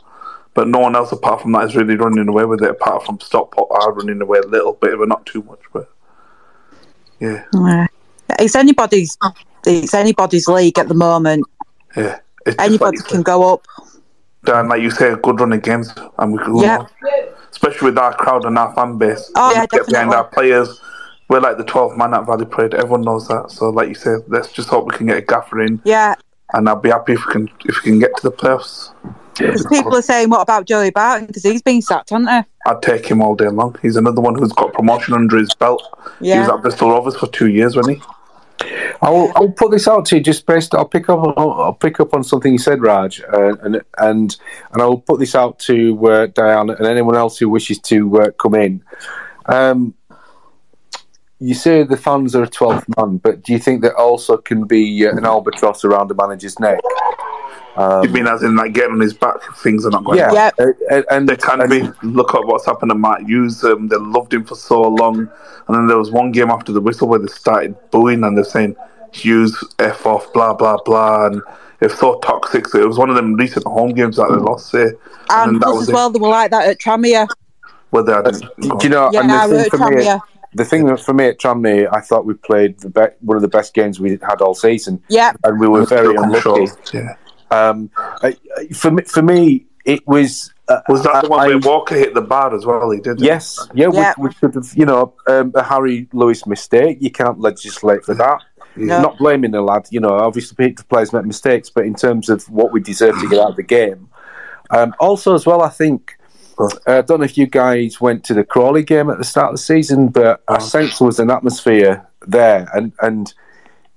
[0.53, 3.19] But no one else apart from that is really running away with it, apart from
[3.19, 5.61] Stockport are running away a little bit, but not too much.
[5.73, 5.89] But
[7.19, 7.87] yeah, Yeah.
[8.39, 9.17] It's anybody's.
[9.65, 11.45] It's anybody's league at the moment.
[11.97, 12.19] Yeah.
[12.59, 13.65] Anybody like, can go up.
[14.45, 16.77] Dan, like you say, a good run of games, and we could go Yeah.
[16.79, 16.87] on.
[17.51, 19.31] Especially with our crowd and our fan base.
[19.35, 20.79] Oh, yeah, get behind our players.
[21.29, 22.73] We're like the 12th man at Valley Parade.
[22.73, 23.51] Everyone knows that.
[23.51, 26.15] So, like you said, let's just hope we can get a gaffer in Yeah.
[26.53, 28.91] and I'll be happy if we can if we can get to the playoffs.
[29.37, 31.27] Because people are saying, what about Joey Barton?
[31.27, 32.41] Because he's been sacked, hasn't he?
[32.65, 33.75] I'd take him all day long.
[33.81, 35.83] He's another one who's got promotion under his belt.
[36.19, 36.35] Yeah.
[36.35, 38.03] He was at Bristol Rovers for two years, wasn't he?
[39.01, 40.73] I'll, I'll put this out to you just based.
[40.73, 41.19] I'll pick up.
[41.37, 44.35] I'll, I'll pick up on something you said, Raj, uh, and and
[44.71, 48.31] and I'll put this out to uh, Diana and anyone else who wishes to uh,
[48.31, 48.83] come in.
[49.45, 49.93] Um,
[51.39, 54.65] you say the fans are a twelfth man, but do you think that also can
[54.65, 56.79] be uh, an albatross around the manager's neck?
[57.77, 60.49] Um, you mean as in like getting on his back, things are not going yeah,
[60.57, 60.73] well.
[60.91, 61.87] uh, and They can be.
[62.01, 63.63] Look at what's happened to Mark Hughes.
[63.63, 66.81] Um, they loved him for so long, and then there was one game after the
[66.81, 68.75] whistle where they started booing and they're saying
[69.13, 71.41] Hughes f off, blah blah blah, and
[71.81, 72.67] it's so toxic.
[72.67, 74.71] So it was one of them recent home games that they lost.
[74.71, 74.87] Say,
[75.29, 75.93] And, then that plus was as it.
[75.93, 77.27] well, they were like that at Tranmere.
[77.91, 79.09] Whether I didn't, Do you know?
[79.13, 80.19] Yeah, and I the thing for me,
[80.53, 83.41] the thing that for me at Tranmere, I thought we played the be- one of
[83.41, 85.01] the best games we had all season.
[85.09, 85.33] Yeah.
[85.43, 86.41] and we were very unlucky.
[86.41, 87.15] short, Yeah.
[87.51, 90.53] Um, I- I- for me, for me, it was.
[90.69, 92.89] Uh, Was that the one I- where Walker hit the bar as well?
[92.91, 93.21] He did.
[93.21, 94.13] Yes, yeah, Yeah.
[94.17, 96.97] We, we could have, you know, um, a Harry Lewis mistake.
[96.99, 98.41] You can't legislate for that.
[98.75, 99.01] No.
[99.01, 100.09] Not blaming the lad, you know.
[100.09, 103.51] Obviously, the players make mistakes, but in terms of what we deserve to get out
[103.51, 104.09] of the game,
[104.71, 106.15] um, also as well, I think.
[106.59, 109.47] Uh, I don't know if you guys went to the Crawley game at the start
[109.49, 113.33] of the season, but I sense there was an atmosphere there, and and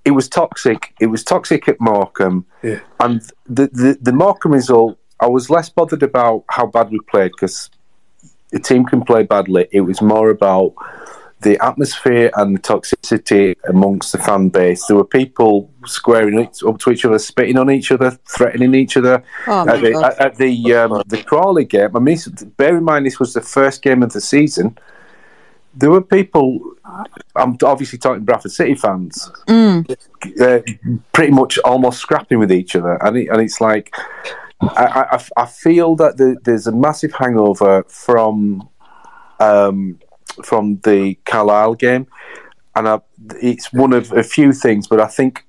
[0.05, 0.95] it was toxic.
[1.01, 2.81] It was toxic at Morecambe, Yeah.
[3.01, 4.99] and the, the the Morecambe result.
[5.21, 7.69] I was less bothered about how bad we played because
[8.51, 9.69] the team can play badly.
[9.71, 10.73] It was more about
[11.43, 14.87] the atmosphere and the toxicity amongst the fan base.
[14.87, 19.23] There were people squaring up to each other, spitting on each other, threatening each other.
[19.47, 22.19] Oh, at the, at, at the um, the Crawley game, I mean,
[22.57, 24.77] bear in mind this was the first game of the season.
[25.75, 26.75] There were people.
[27.37, 29.31] I'm obviously talking Bradford City fans,
[30.41, 30.61] uh,
[31.13, 33.95] pretty much almost scrapping with each other, and it, and it's like
[34.61, 38.69] I, I, I feel that the, there's a massive hangover from
[39.39, 39.99] um,
[40.45, 42.07] from the Carlisle game,
[42.75, 43.01] and I,
[43.41, 44.87] it's one of a few things.
[44.87, 45.45] But I think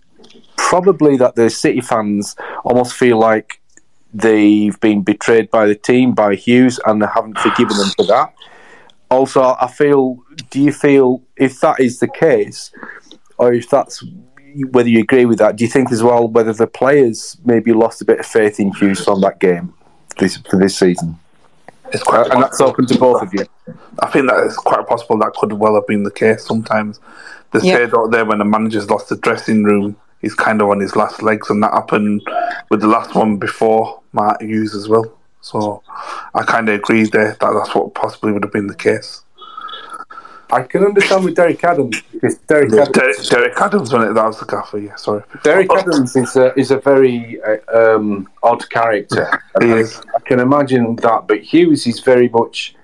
[0.56, 3.60] probably that the City fans almost feel like
[4.14, 8.34] they've been betrayed by the team, by Hughes, and they haven't forgiven them for that.
[9.12, 10.18] Also, I feel.
[10.50, 12.72] Do you feel if that is the case,
[13.38, 14.04] or if that's
[14.72, 15.58] whether you agree with that?
[15.58, 18.72] Do you think as well whether the players maybe lost a bit of faith in
[18.74, 19.74] Hughes from that game
[20.18, 21.20] this for this season?
[21.94, 23.46] It's quite Uh, and that's open to both of you.
[24.00, 26.46] I think that it's quite possible that could well have been the case.
[26.46, 27.02] Sometimes
[27.52, 27.76] they Yeah.
[27.78, 30.96] said out there when the manager's lost the dressing room, he's kind of on his
[30.96, 32.22] last legs, and that happened
[32.70, 35.06] with the last one before Mark Hughes as well.
[35.42, 35.84] So
[36.34, 39.24] I kind of agree there that that's what possibly would have been the case.
[40.52, 42.02] I can understand with Derek Adams
[42.48, 45.24] Derek Yeah, Adams, Derek, Derek Adams, when it, that was the gaffer, yeah, sorry.
[45.44, 49.42] Derek Adams is a, is a very uh, um, odd character.
[49.62, 50.02] He I, is.
[50.16, 52.76] I can imagine that, but Hughes is very much.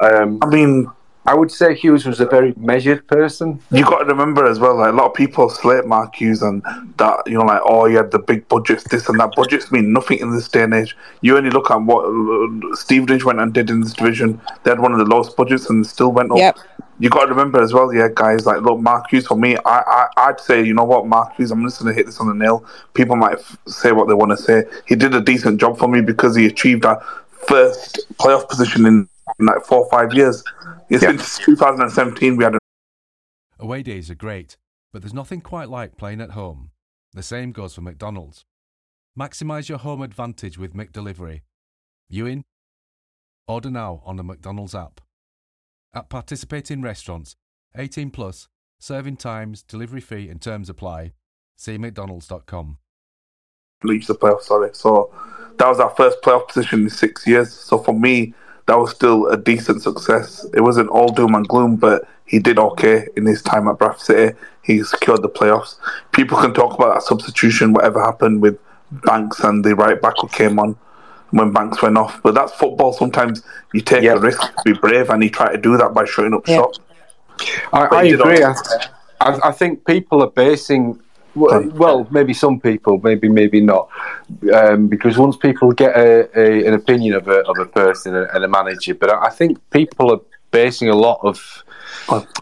[0.00, 0.90] Um, I mean,
[1.26, 3.60] I would say Hughes was a very measured person.
[3.70, 6.62] you got to remember as well, like a lot of people slate Mark Hughes and
[6.96, 9.32] that, you know, like, oh, you had the big budgets, this and that.
[9.34, 10.96] Budgets mean nothing in this day and age.
[11.22, 14.40] You only look at what uh, Steve Stevenage went and did in this division.
[14.62, 16.38] They had one of the lowest budgets and still went up.
[16.38, 16.58] Yep.
[16.98, 19.80] You got to remember as well, yeah, guys, like, look, Mark Hughes, for me, I,
[19.80, 22.28] I, I'd say, you know what, Mark Hughes, I'm just going to hit this on
[22.28, 22.64] the nail.
[22.94, 24.64] People might f- say what they want to say.
[24.86, 27.04] He did a decent job for me because he achieved our
[27.48, 29.08] first playoff position in,
[29.38, 30.42] in like four or five years.
[30.88, 32.58] Yeah, Since 2017, we had a
[33.58, 34.56] Away days are great,
[34.92, 36.70] but there's nothing quite like playing at home.
[37.12, 38.44] The same goes for McDonald's.
[39.18, 41.42] Maximise your home advantage with McDelivery.
[42.08, 42.42] You in?
[43.46, 45.00] Order now on the McDonald's app.
[45.94, 47.36] At participating restaurants,
[47.76, 48.48] 18 plus,
[48.80, 51.12] serving times, delivery fee and terms apply.
[51.56, 52.78] See mcdonalds.com.
[53.84, 54.42] reach the playoffs.
[54.42, 55.14] Sorry, so
[55.58, 57.52] that was our first playoff position in six years.
[57.52, 58.34] So for me,
[58.66, 60.46] that was still a decent success.
[60.54, 64.00] It wasn't all doom and gloom, but he did okay in his time at Bradford
[64.00, 64.38] City.
[64.62, 65.76] He secured the playoffs.
[66.12, 68.58] People can talk about that substitution, whatever happened with
[68.90, 70.76] Banks and the right back who came on
[71.30, 72.22] when Banks went off.
[72.22, 72.92] But that's football.
[72.92, 73.42] Sometimes
[73.74, 74.12] you take Yeah.
[74.14, 76.56] a risk to be brave, and he tried to do that by shutting up Yeah.
[76.56, 76.72] shop.
[77.72, 78.42] I, I agree.
[78.44, 78.58] I,
[79.20, 81.00] I think people are basing.
[81.34, 83.88] Well, well, maybe some people, maybe maybe not,
[84.52, 88.44] um, because once people get a, a, an opinion of a of a person and
[88.44, 90.20] a, manager, but I think people are
[90.52, 91.64] basing a lot of,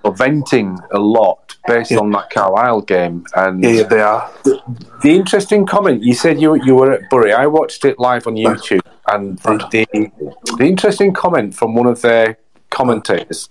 [0.04, 3.24] of venting a lot based on that Carlisle game.
[3.34, 4.30] And Yeah, yeah, they are.
[4.44, 7.32] the interesting comment you said you you were at Bury.
[7.32, 10.10] I watched it live on YouTube, and the the,
[10.58, 12.36] the interesting comment from one of their
[12.72, 13.48] commentators,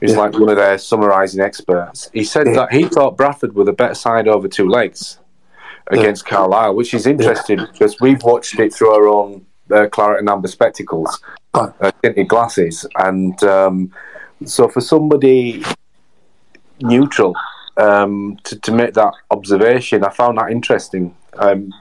[0.00, 0.18] who's Yeah.
[0.18, 2.10] like one of their summarising experts.
[2.12, 2.52] He said Yeah.
[2.54, 5.18] that he thought Bradford were the better side over two legs
[5.88, 10.28] against Carlisle, which is interesting because we've watched it through our own uh, claret and
[10.28, 11.20] amber spectacles,
[11.54, 13.90] uh, tinted glasses, and um,
[14.44, 15.64] so for somebody
[16.80, 17.34] neutral
[17.78, 21.14] um, to, to make that observation, I found that interesting.
[21.38, 21.72] Um,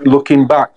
[0.00, 0.76] looking back,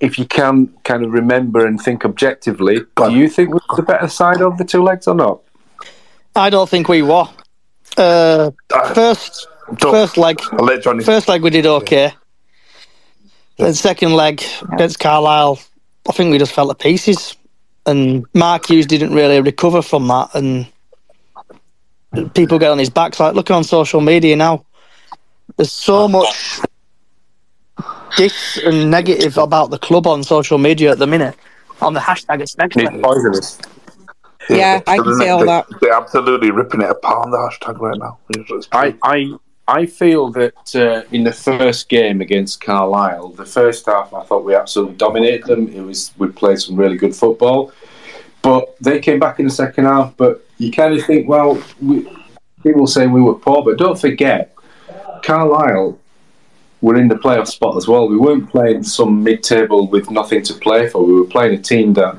[0.00, 4.08] if you can kind of remember and think objectively, do you think was the better
[4.08, 5.40] side of the two legs or not?
[6.34, 7.28] I don't think we were.
[7.96, 8.50] Uh,
[8.92, 9.46] first,
[9.80, 10.38] first leg,
[10.82, 11.02] Johnny.
[11.02, 12.12] first leg we did okay.
[13.56, 15.60] Then second leg against Carlisle,
[16.08, 17.34] I think we just fell to pieces,
[17.86, 20.66] and Mark Hughes didn't really recover from that, and
[22.34, 23.18] people get on his back.
[23.18, 24.66] Like looking on social media now,
[25.56, 26.60] there's so much
[28.16, 31.36] diss and negative about the club on social media at the minute,
[31.80, 32.84] on the hashtag especially.
[32.84, 33.58] It's poisonous.
[34.48, 35.66] Yeah, I can see all they, that.
[35.80, 38.18] They're absolutely ripping it apart on the hashtag right now.
[38.72, 44.14] I, I, I feel that uh, in the first game against Carlisle, the first half,
[44.14, 45.68] I thought we absolutely dominated them.
[45.68, 47.72] It was we played some really good football,
[48.42, 50.16] but they came back in the second half.
[50.16, 52.08] But you kind of think, well, we,
[52.62, 54.54] people say we were poor, but don't forget,
[55.24, 55.98] Carlisle
[56.86, 58.08] were in the playoff spot as well.
[58.08, 61.04] We weren't playing some mid-table with nothing to play for.
[61.04, 62.16] We were playing a team that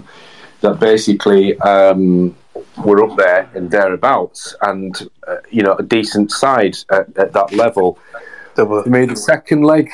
[0.59, 2.35] that basically um,
[2.83, 7.53] were up there and thereabouts, and uh, you know a decent side at, at that
[7.53, 7.97] level.
[8.55, 8.83] they were.
[8.85, 9.89] I mean, the second leg,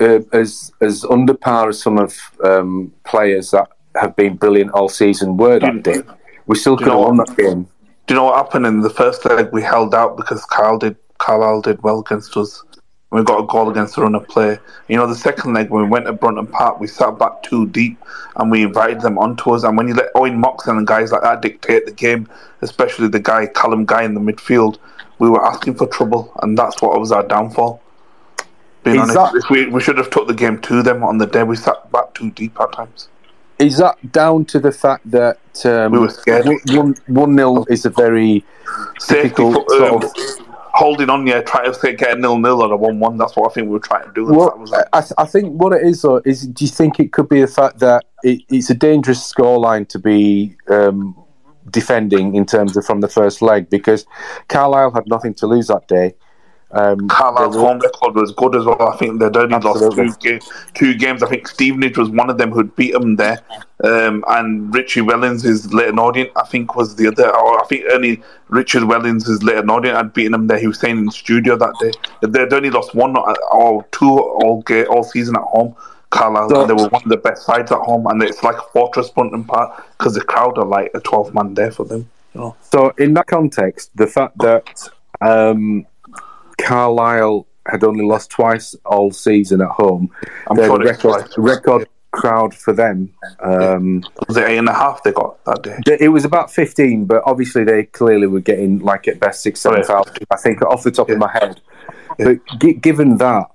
[0.00, 4.88] uh, as as under par as some of um, players that have been brilliant all
[4.88, 6.02] season were that day,
[6.48, 7.62] we still could have won that game.
[8.08, 9.50] Do you know what happened in the first leg?
[9.52, 12.64] We held out because Carl did Carlisle did well against us.
[13.10, 14.58] We got a goal against the run of play.
[14.88, 17.66] You know, the second leg when we went to Brunton Park, we sat back too
[17.66, 17.98] deep
[18.36, 19.64] and we invited them onto us.
[19.64, 22.28] And when you let Owen Moxon and guys like that dictate the game,
[22.62, 24.78] especially the guy Callum Guy in the midfield,
[25.18, 27.82] we were asking for trouble, and that's what was our downfall.
[28.84, 31.26] Being Is honest, that- we we should have took the game to them on the
[31.26, 31.42] day.
[31.42, 33.08] We sat back too deep at times.
[33.58, 36.46] Is that down to the fact that um, We were scared.
[36.70, 38.42] One one nil is a very
[38.98, 42.62] Safety, difficult fo- sort um, of holding on, yeah, trying to get a nil nil
[42.62, 43.16] or a one one.
[43.16, 44.26] That's what I think we were trying to do.
[44.26, 47.28] Well, like, I, I think what it is, though, is do you think it could
[47.28, 51.16] be the fact that it, it's a dangerous scoreline to be um,
[51.70, 54.06] defending in terms of from the first leg because
[54.48, 56.14] Carlisle had nothing to lose that day.
[56.72, 58.80] Um, Carlisle's were- home record was good as well.
[58.80, 60.06] I think they'd only Absolutely.
[60.06, 61.22] lost two, ga- two games.
[61.22, 63.40] I think Stevenage was one of them who'd beat them there.
[63.82, 67.28] Um, and Richie Wellens, his Leyton Orient, I think was the other.
[67.36, 70.58] Or I think only Richard Wellens, his Leyton Orient, had beaten them there.
[70.58, 71.90] He was saying in the studio that day.
[72.20, 75.74] They'd only lost one or or two all, ga- all season at home.
[76.10, 78.06] Carlisle, So- and they were one of the best sides at home.
[78.06, 81.54] And it's like a fortress Brunton Park because the crowd are like a 12 man
[81.54, 82.08] there for them.
[82.34, 82.56] You know?
[82.60, 84.88] So, in that context, the fact that
[85.20, 85.86] um,
[86.64, 90.10] Carlisle had only lost twice all season at home,
[90.48, 93.12] I'm they had sure a record, record crowd for them.
[93.40, 95.96] Um, Was it eight and a half they got that day?
[96.00, 99.64] It was about 15, but obviously they clearly were getting like at best six.
[99.64, 99.80] I
[100.38, 101.14] think off the top Yeah.
[101.14, 101.60] of my head.
[102.18, 102.24] Yeah.
[102.26, 103.46] But gi- given that,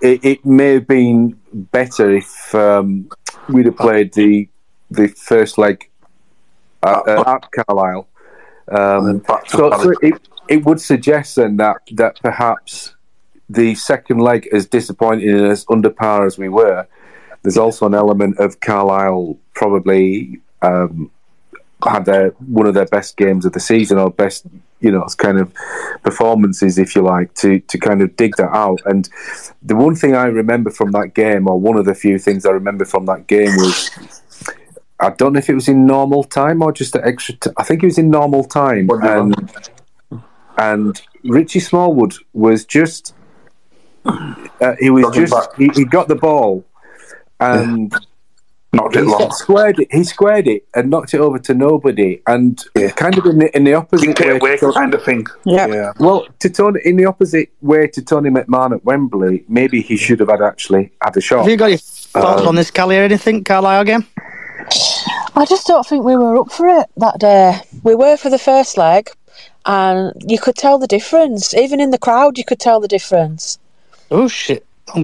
[0.00, 3.08] it, it may have been better if um,
[3.48, 4.48] we'd have played the
[4.92, 5.88] the first leg
[6.82, 8.08] at, uh, at Carlisle.
[8.72, 10.14] Um, so, so it,
[10.50, 12.94] it would suggest then that that perhaps
[13.48, 16.86] the second leg, as disappointing and as under par as we were,
[17.42, 21.10] there's also an element of Carlisle probably um,
[21.88, 24.44] had their one of their best games of the season or best
[24.80, 25.52] you know kind of
[26.02, 28.80] performances if you like to to kind of dig that out.
[28.84, 29.08] And
[29.62, 32.50] the one thing I remember from that game or one of the few things I
[32.50, 33.90] remember from that game was
[34.98, 37.62] I don't know if it was in normal time or just at extra t- I
[37.62, 38.88] think it was in normal time.
[38.88, 39.70] What do you and
[40.60, 43.14] and Richie Smallwood was just
[44.04, 46.64] uh, he was Knocking just he, he got the ball
[47.38, 47.92] and
[48.72, 49.32] Knocked it he long.
[49.32, 49.88] squared it.
[49.92, 52.90] He squared it and knocked it over to nobody, and Yeah.
[52.90, 54.28] kind of in the in the opposite way.
[54.30, 55.26] away To, kind of thing.
[55.44, 55.66] Yeah.
[55.66, 55.92] Yeah.
[55.98, 60.20] well, to Tony, in the opposite way to Tony McMahon at Wembley, maybe he should
[60.20, 61.40] have had actually had a shot.
[61.40, 64.06] Have you got your thoughts Um, on this, Callie, or anything, Carlisle game?
[65.34, 67.58] I just don't think we were up for it that day.
[67.82, 69.10] We were for the first leg,
[69.66, 71.54] and you could tell the difference.
[71.54, 73.58] Even in the crowd, you could tell the difference.
[74.10, 74.64] Oh, shit.
[74.94, 75.02] Oh.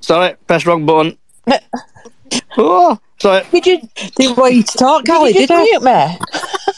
[0.00, 1.18] Sorry, press wrong button.
[2.58, 3.80] oh, sorry, Did you
[4.16, 5.62] didn't want you to talk, Callie, did you did just I?
[5.62, 6.18] mute me?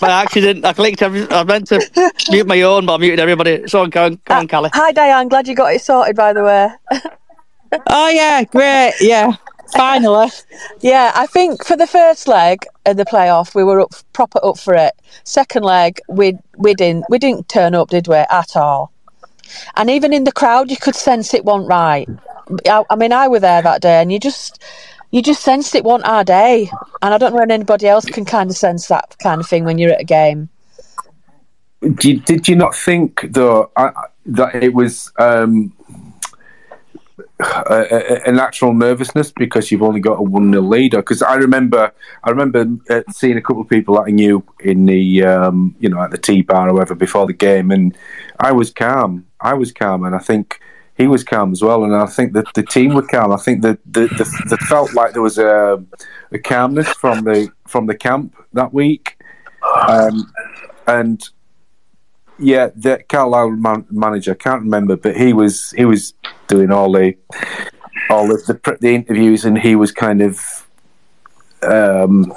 [0.01, 0.64] by accident.
[0.64, 1.28] I clicked every.
[1.30, 3.66] I meant to mute my own, but I muted everybody.
[3.68, 4.70] So on, go on, go uh, on, Callie.
[4.74, 5.28] Hi, Diane.
[5.28, 6.70] Glad you got it sorted, by the way.
[7.86, 9.34] Oh yeah, great, yeah.
[9.76, 10.28] Finally.
[10.80, 14.58] Yeah, I think for the first leg of the playoff, we were up proper up
[14.58, 14.94] for it.
[15.24, 18.92] Second leg, we we didn't we didn't turn up, did we, at all?
[19.76, 22.08] And even in the crowd, you could sense it wasn't right.
[22.68, 24.62] I, I mean, I were there that day, and you just
[25.10, 26.70] you just sensed it wasn't our day.
[27.02, 29.64] And I don't know if anybody else can kind of sense that kind of thing
[29.64, 30.48] when you're at a game.
[31.80, 33.92] Did you, did you not think though I,
[34.26, 35.72] that it was um,
[37.41, 40.93] a, a, natural nervousness because you've only got a one 0 lead?
[40.93, 41.93] Because I remember,
[42.24, 45.89] I remember uh, seeing a couple of people that I knew in the um, you
[45.89, 47.97] know at the tea bar or whatever before the game, and
[48.41, 49.26] I was calm.
[49.41, 50.61] I was calm, and I think
[50.97, 51.84] he was calm as well.
[51.84, 53.32] And I think that the team were calm.
[53.32, 55.82] I think that the, the, the felt like there was a,
[56.32, 59.16] a calmness from the from the camp that week,
[59.86, 60.32] um,
[60.89, 61.28] and
[62.39, 66.14] yeah, the Carlisle man- manager, I can't remember, but he was he was
[66.49, 67.14] doing all the
[68.11, 70.66] all of the the interviews, and he was kind of
[71.62, 72.32] um,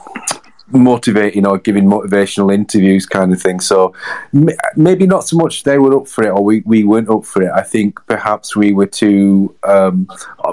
[0.74, 3.60] motivating or giving motivational interviews, kind of thing.
[3.60, 3.94] So
[4.34, 7.26] m- maybe not so much they were up for it, or we, we weren't up
[7.26, 7.52] for it.
[7.52, 10.08] I think perhaps we were too um,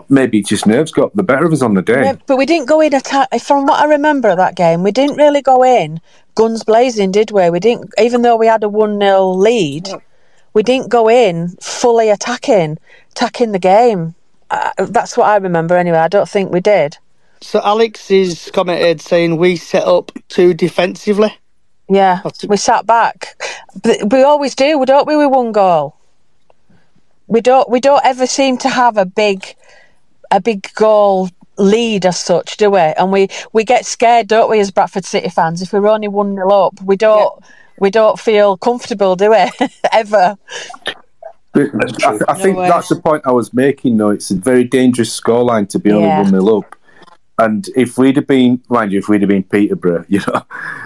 [0.09, 2.05] maybe just nerves got the better of us on the day.
[2.05, 3.29] Yeah, but we didn't go in attack.
[3.41, 6.01] From what I remember of that game, we didn't really go in
[6.35, 7.51] guns blazing, did we?
[7.51, 9.89] We didn't, even though we had a one 0 lead,
[10.55, 12.79] we didn't go in fully attacking,
[13.13, 14.15] attacking the game.
[14.51, 15.99] Uh, that's what I remember anyway.
[15.99, 16.99] I don't think we did.
[17.41, 21.37] So Alex is commented saying we set up too defensively.
[21.89, 23.41] Yeah, we sat back.
[23.83, 25.17] But we always do, don't we?
[25.17, 25.97] With one goal,
[27.27, 27.69] we don't.
[27.71, 29.55] We don't ever seem to have a big,
[30.31, 32.79] a big goal lead as such, do we?
[32.79, 35.63] And we we get scared, don't we, as Bradford City fans?
[35.63, 37.43] If we're only one 0 up, we don't
[37.81, 39.51] we don't feel comfortable, do we?
[39.93, 40.37] Ever.
[41.55, 43.97] I, I think No that's the point I was making.
[43.97, 46.23] Though it's a very dangerous scoreline to be only Yeah.
[46.23, 46.77] one 0 up.
[47.41, 50.43] And if we'd have been, mind you, if we'd have been Peterborough, you know,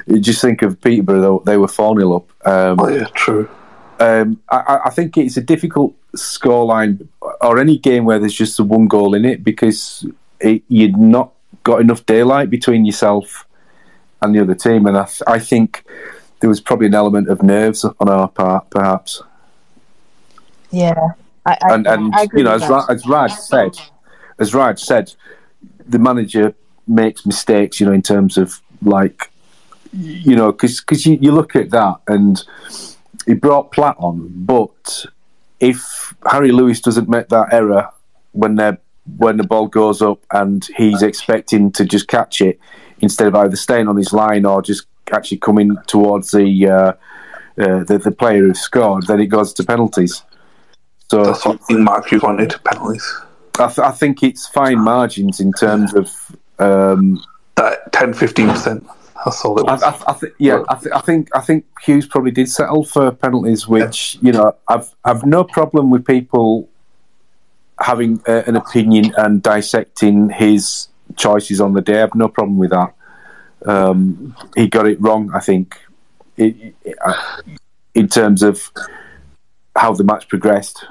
[0.06, 2.46] you just think of Peterborough, though, they were 4 0 up.
[2.46, 3.48] Um, Oh yeah, true.
[4.00, 7.06] um, I- I, I think it's a difficult scoreline,
[7.40, 10.06] or any game where there's just the one goal in it, because
[10.40, 11.32] it, you'd not
[11.64, 13.46] got enough daylight between yourself
[14.20, 14.86] and the other team.
[14.86, 15.84] And I, th- I think
[16.42, 19.22] there was probably an element of nerves on our part, perhaps.
[20.72, 21.12] Yeah.
[21.46, 22.68] I, I, and and I you know, as.
[22.68, 23.78] Ra- as Raj said,
[24.40, 25.14] as Raj said,
[25.88, 26.54] the manager
[26.88, 27.78] makes mistakes.
[27.78, 29.30] You know, in terms of like,
[29.92, 32.42] you know, because you, you look at that and
[33.24, 35.06] he brought Platt on, but
[35.60, 37.88] if Harry Lewis doesn't make that error
[38.32, 38.76] when they
[39.16, 42.58] when the ball goes up and he's expecting to just catch it
[43.00, 46.92] instead of either staying on his line or just actually coming towards the uh,
[47.60, 50.22] uh, the, the player who scored, then it goes to penalties.
[51.10, 53.20] So That's what I think Mark Hughes wanted penalties.
[53.58, 56.10] I, th- I think it's fine margins in terms of.
[56.58, 57.22] Um,
[57.56, 58.86] That 10 15%.
[59.24, 59.82] That's all it I, was.
[59.82, 63.12] I, I th- yeah, I, th- I think I think Hughes probably did settle for
[63.12, 66.68] penalties, which you know I've I've no problem with people
[67.80, 72.02] having uh, an opinion and dissecting his choices on the day.
[72.02, 72.94] I've no problem with that.
[73.66, 75.78] Um, he got it wrong, I think,
[76.38, 76.72] i
[77.04, 77.40] i
[77.94, 78.70] in terms of
[79.76, 80.84] how the match progressed.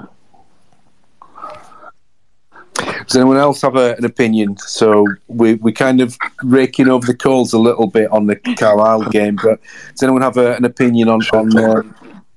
[3.06, 4.56] Does anyone else have a, an opinion?
[4.58, 9.10] So we we kind of raking over the coals a little bit on the Carlisle
[9.10, 9.60] game, but
[9.90, 11.82] does anyone have a, an opinion on on, uh,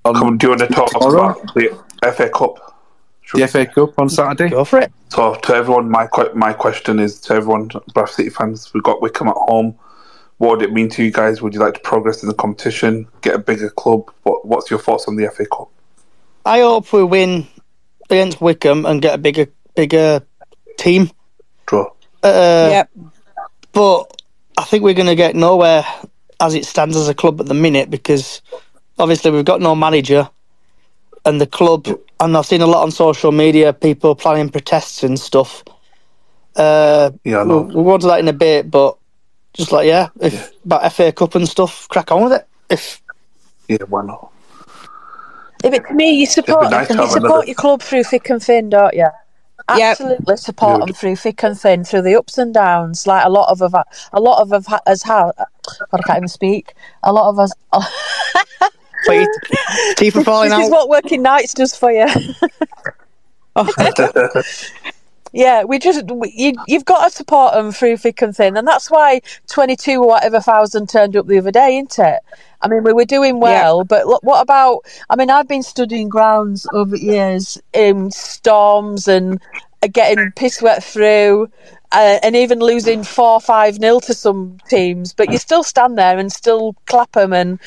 [0.06, 1.32] on Come, do you want to talk tomorrow?
[1.32, 1.78] about the
[2.14, 2.76] FA Cup?
[3.34, 4.50] the FA Cup on Saturday?
[4.50, 4.92] Go for it.
[5.10, 8.74] So to everyone, my my question is to everyone, Bradford City fans.
[8.74, 9.76] We've got Wycombe at home.
[10.38, 11.42] What would it mean to you guys?
[11.42, 14.12] Would you like to progress in the competition, get a bigger club?
[14.24, 15.70] What What's your thoughts on the FA Cup?
[16.46, 17.48] I hope we win
[18.10, 20.22] against Wycombe and get a bigger bigger
[20.78, 21.10] team.
[21.66, 21.86] Draw.
[22.24, 22.90] Uh, Yep.
[23.72, 24.22] But
[24.58, 25.86] I think we're going to get nowhere
[26.40, 28.42] as it stands as a club at the minute because
[28.98, 30.30] obviously we've got no manager
[31.26, 31.88] and the club,
[32.20, 35.64] and I've seen a lot on social media people planning protests and stuff.
[36.56, 37.74] Uh, Yeah, I we'll, know.
[37.74, 38.98] we'll go into that in a bit, but
[39.56, 42.48] just like, yeah, if about FA Cup and stuff, crack on with it.
[42.70, 43.02] If
[43.68, 44.32] Yeah, why not?
[45.64, 48.30] If it, to me, you support, nice to you support another- your club through thick
[48.30, 49.08] and thin, don't you?
[49.76, 49.82] Yep.
[50.00, 50.86] Absolutely support Yeah.
[50.86, 53.08] them through thick and thin, through the ups and downs.
[53.08, 55.32] Like a lot of us, a lot of us, has how.
[55.92, 56.76] I can't even speak.
[57.02, 57.52] A lot of us.
[59.08, 59.28] wait,
[59.98, 62.06] teeth are falling this is what working nights does for you.
[65.36, 68.68] Yeah, we just we, you, you've got to support them through thick and thin, and
[68.68, 72.22] that's why twenty-two or whatever thousand turned up the other day, isn't it?
[72.64, 74.82] I mean, we were doing well, but look, what about?
[75.10, 79.42] I mean, I've been studying grounds over years in storms and
[79.84, 81.50] uh, getting piss wet through,
[81.94, 86.20] uh, and even losing four five nil to some teams, but you still stand there
[86.20, 87.34] and still clap them.
[87.34, 87.60] And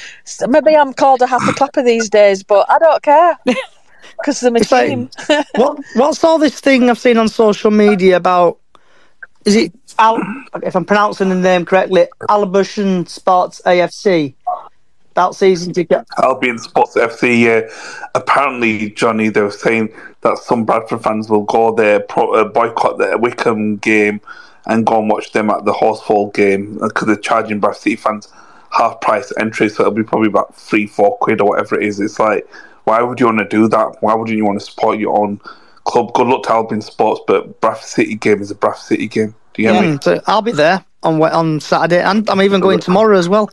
[0.48, 3.38] maybe I'm called a happy clapper these days, but I don't care.
[4.18, 8.16] because of my It's like- what what's all this thing I've seen on social media
[8.16, 8.58] about?
[9.44, 10.20] Is it Al?
[10.62, 14.34] If I'm pronouncing the name correctly, Albersham Sports AFC.
[15.14, 16.04] That season ticket.
[16.22, 17.40] Albion Sports FC.
[17.40, 17.68] Yeah,
[18.14, 22.98] apparently, Johnny, they were saying that some Bradford fans will go there, pro- uh, boycott
[22.98, 24.20] the Wycombe game,
[24.66, 28.28] and go and watch them at the Horsfall game because they're charging Bradford City fans
[28.70, 31.98] half price entry, so it'll be probably about three, four quid or whatever it is.
[31.98, 32.46] It's like,
[32.88, 33.96] why would you want to do that?
[34.00, 35.40] Why wouldn't you want to support your own
[35.84, 36.14] club?
[36.14, 39.34] Good luck to Albion Sports, but Bradford City game is a Bradford City game.
[39.52, 39.88] Do you get me?
[39.88, 43.50] Mm, so I'll be there on on Saturday, and I'm even going tomorrow as well.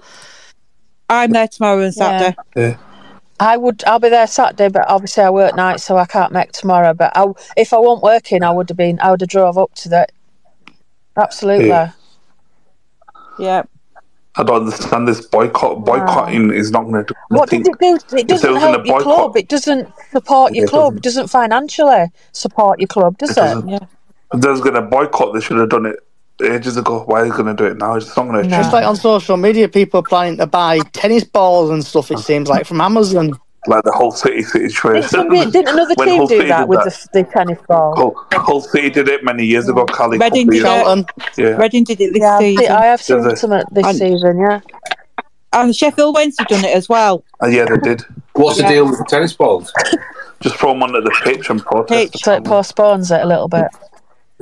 [1.10, 2.36] I'm there tomorrow and Saturday.
[2.56, 2.78] Yeah.
[3.38, 3.84] I would.
[3.86, 6.94] I'll be there Saturday, but obviously I work nights, so I can't make tomorrow.
[6.94, 7.26] But I,
[7.58, 9.00] if I weren't working, I would have been.
[9.02, 10.14] I would have drove up to that.
[11.18, 11.68] Absolutely.
[11.68, 11.92] Yeah.
[13.38, 13.64] Yeah.
[14.38, 15.86] I don't understand this boycott.
[15.86, 16.54] Boycotting ah.
[16.54, 18.18] is not going to do What does it do?
[18.18, 19.38] It doesn't help your club.
[19.38, 20.94] It doesn't support your It club.
[20.94, 20.98] doesn't.
[20.98, 23.42] It doesn't financially support your club, does It it?
[23.42, 23.70] doesn't.
[23.70, 23.80] Yeah.
[24.34, 26.00] If they was going to boycott, they should have done it
[26.44, 27.04] ages ago.
[27.06, 27.96] Why are they going to do it now?
[27.96, 28.58] It's not going to No.
[28.58, 32.12] Just like on social media, people are planning to buy tennis balls and stuff.
[32.12, 32.22] It ah.
[32.22, 33.40] seems like from Amazon.
[33.68, 35.10] Like the whole city Didn't, situation.
[35.10, 36.94] somebody, didn't another team Hull do City that with that.
[37.14, 37.96] The, the tennis ball?
[37.96, 39.86] Hull, Hull City did it many years ago.
[39.86, 41.06] Cali, Reading did it.
[41.38, 42.66] Yeah, Reading did it this Yeah, season.
[42.68, 44.40] I have seen Does some of this And- season.
[44.40, 44.62] Yeah.
[45.54, 47.24] And Sheffield Wednesday done it as well.
[47.42, 48.02] Uh, yeah, they did.
[48.34, 49.72] What's the deal with the tennis balls?
[50.42, 52.12] Just throw them onto the pitch and protest.
[52.14, 52.22] Pitch.
[52.24, 53.68] So it postpones it a little bit.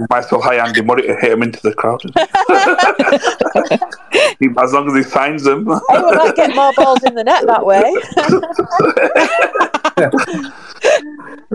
[0.09, 2.01] Might as well hire Andy Murray to hit him into the crowd.
[4.57, 5.65] as long as he signs them.
[5.89, 7.83] Hey, we might get more balls in the net that way.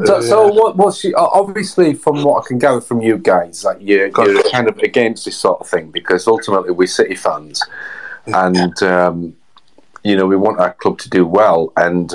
[0.06, 3.82] So, so what, what's your, obviously from what I can gather from you guys, that
[3.82, 7.64] you're, you're kind of against this sort of thing because ultimately we're City fans,
[8.26, 9.36] and um,
[10.04, 11.72] you know we want our club to do well.
[11.76, 12.14] And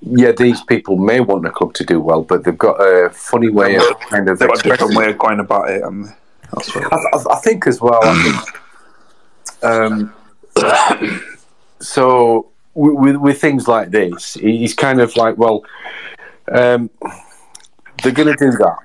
[0.00, 3.50] yeah, these people may want a club to do well, but they've got a funny
[3.50, 5.82] way of kind of They've got a different way of going about it.
[5.82, 6.12] And
[6.52, 8.02] that's what I, I, I think as well.
[9.62, 10.14] Um,
[11.80, 15.64] so with, with with things like this, he's kind of like, well,
[16.52, 16.90] um,
[18.02, 18.78] they're going to do that.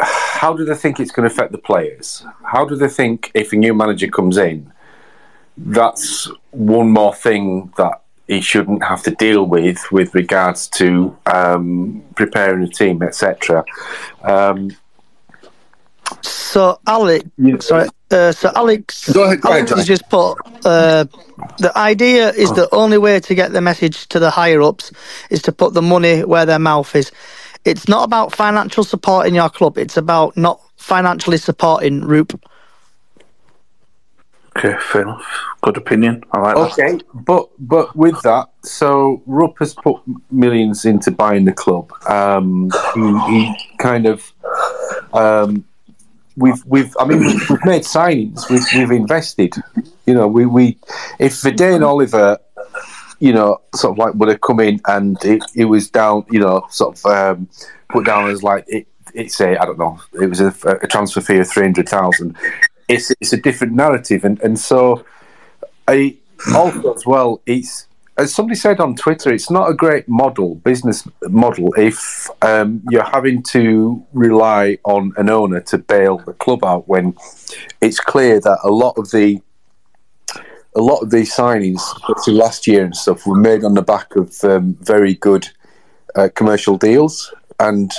[0.00, 2.24] How do they think it's going to affect the players?
[2.44, 4.72] How do they think if a new manager comes in,
[5.66, 12.02] that's one more thing that he shouldn't have to deal with with regards to um,
[12.14, 13.64] preparing a team, etc.
[14.22, 14.76] Um,
[16.22, 17.58] So Alex, Yeah.
[17.60, 21.04] sorry, uh, so Alex, Go ahead, go ahead, Alex has just put uh,
[21.58, 24.90] the idea is the only way to get the message to the higher ups
[25.30, 27.12] is to put the money where their mouth is.
[27.64, 29.76] It's not about financial support in your club.
[29.76, 32.40] It's about not financially supporting Rupp.
[34.58, 35.24] Okay, fair enough.
[35.62, 36.24] Good opinion.
[36.32, 36.84] I like that.
[36.84, 40.00] Okay, but but with that, so Rupp has put
[40.30, 41.92] millions into buying the club.
[42.08, 44.32] Um, he, he kind of
[45.12, 45.64] um,
[46.36, 48.50] we've we've I mean we've, we've made signings.
[48.50, 49.54] We've we've invested.
[50.06, 50.78] You know, we we
[51.18, 52.38] if Vadaine Oliver,
[53.20, 56.40] you know, sort of like would have come in and it, it was down, you
[56.40, 57.48] know, sort of um,
[57.90, 58.86] put down as like it.
[59.14, 60.00] It's a I don't know.
[60.20, 62.36] It was a, a transfer fee of three hundred thousand.
[62.88, 65.04] It's it's a different narrative, and and so.
[65.88, 66.18] I
[66.54, 67.40] also as well.
[67.46, 67.86] It's
[68.18, 69.32] as somebody said on Twitter.
[69.32, 75.30] It's not a great model, business model, if um, you're having to rely on an
[75.30, 77.16] owner to bail the club out when
[77.80, 79.40] it's clear that a lot of the
[80.76, 84.14] a lot of these signings, especially last year and stuff, were made on the back
[84.14, 85.48] of um, very good
[86.14, 87.92] uh, commercial deals, and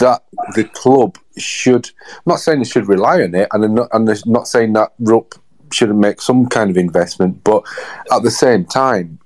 [0.00, 0.22] that
[0.54, 1.90] the club should.
[2.08, 4.74] I'm not saying they should rely on it, and I'm not, and I'm not saying
[4.74, 5.34] that Rupp
[5.72, 7.62] shouldn't make some kind of investment, but
[8.12, 9.18] at the same time,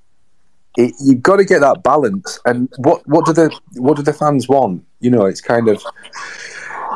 [0.76, 2.38] it, you've got to get that balance.
[2.44, 4.84] And what what do the what do the fans want?
[5.00, 5.82] You know, it's kind of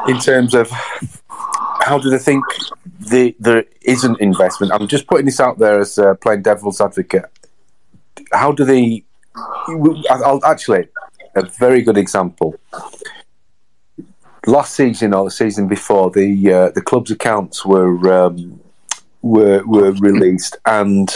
[0.06, 0.70] in terms of
[1.80, 2.44] how do they think
[3.00, 4.72] the, there isn't investment?
[4.72, 7.24] I'm just putting this out there as uh, playing devil's advocate.
[8.32, 9.04] How do they?
[10.10, 10.88] I'll actually
[11.34, 12.58] a very good example.
[14.48, 18.60] Last season or the season before, the uh, the club's accounts were um,
[19.20, 21.12] were were released, and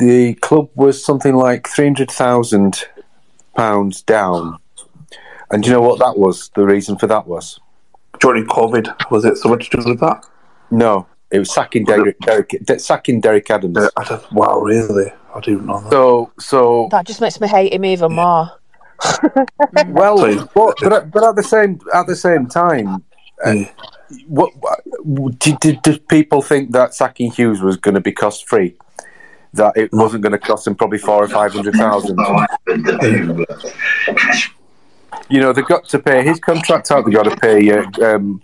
[0.00, 2.84] the club was something like three hundred thousand
[3.56, 4.58] pounds down.
[5.50, 6.50] And do you know what that was?
[6.54, 7.60] The reason for that was
[8.20, 10.24] During COVID, was it so something to do with that?
[10.70, 13.76] no, it was sacking Derek, Derek de- sacking Derek Adams.
[13.76, 15.12] Uh, I don't, wow, really?
[15.34, 15.90] I didn't know that.
[15.90, 18.50] So so That just makes me hate him even more.
[19.88, 20.16] Well,
[20.54, 23.04] but, but at- but at the same at the same time,
[23.44, 23.64] uh,
[24.26, 24.52] what,
[25.04, 28.74] what did, did, did people think that sacking Hughes was going to be cost free?
[29.54, 32.18] That it wasn't going to cost him probably four or five hundred thousand.
[35.30, 37.04] you know, they've got to pay his contract out.
[37.04, 37.84] They've got to pay uh,
[38.16, 38.42] um,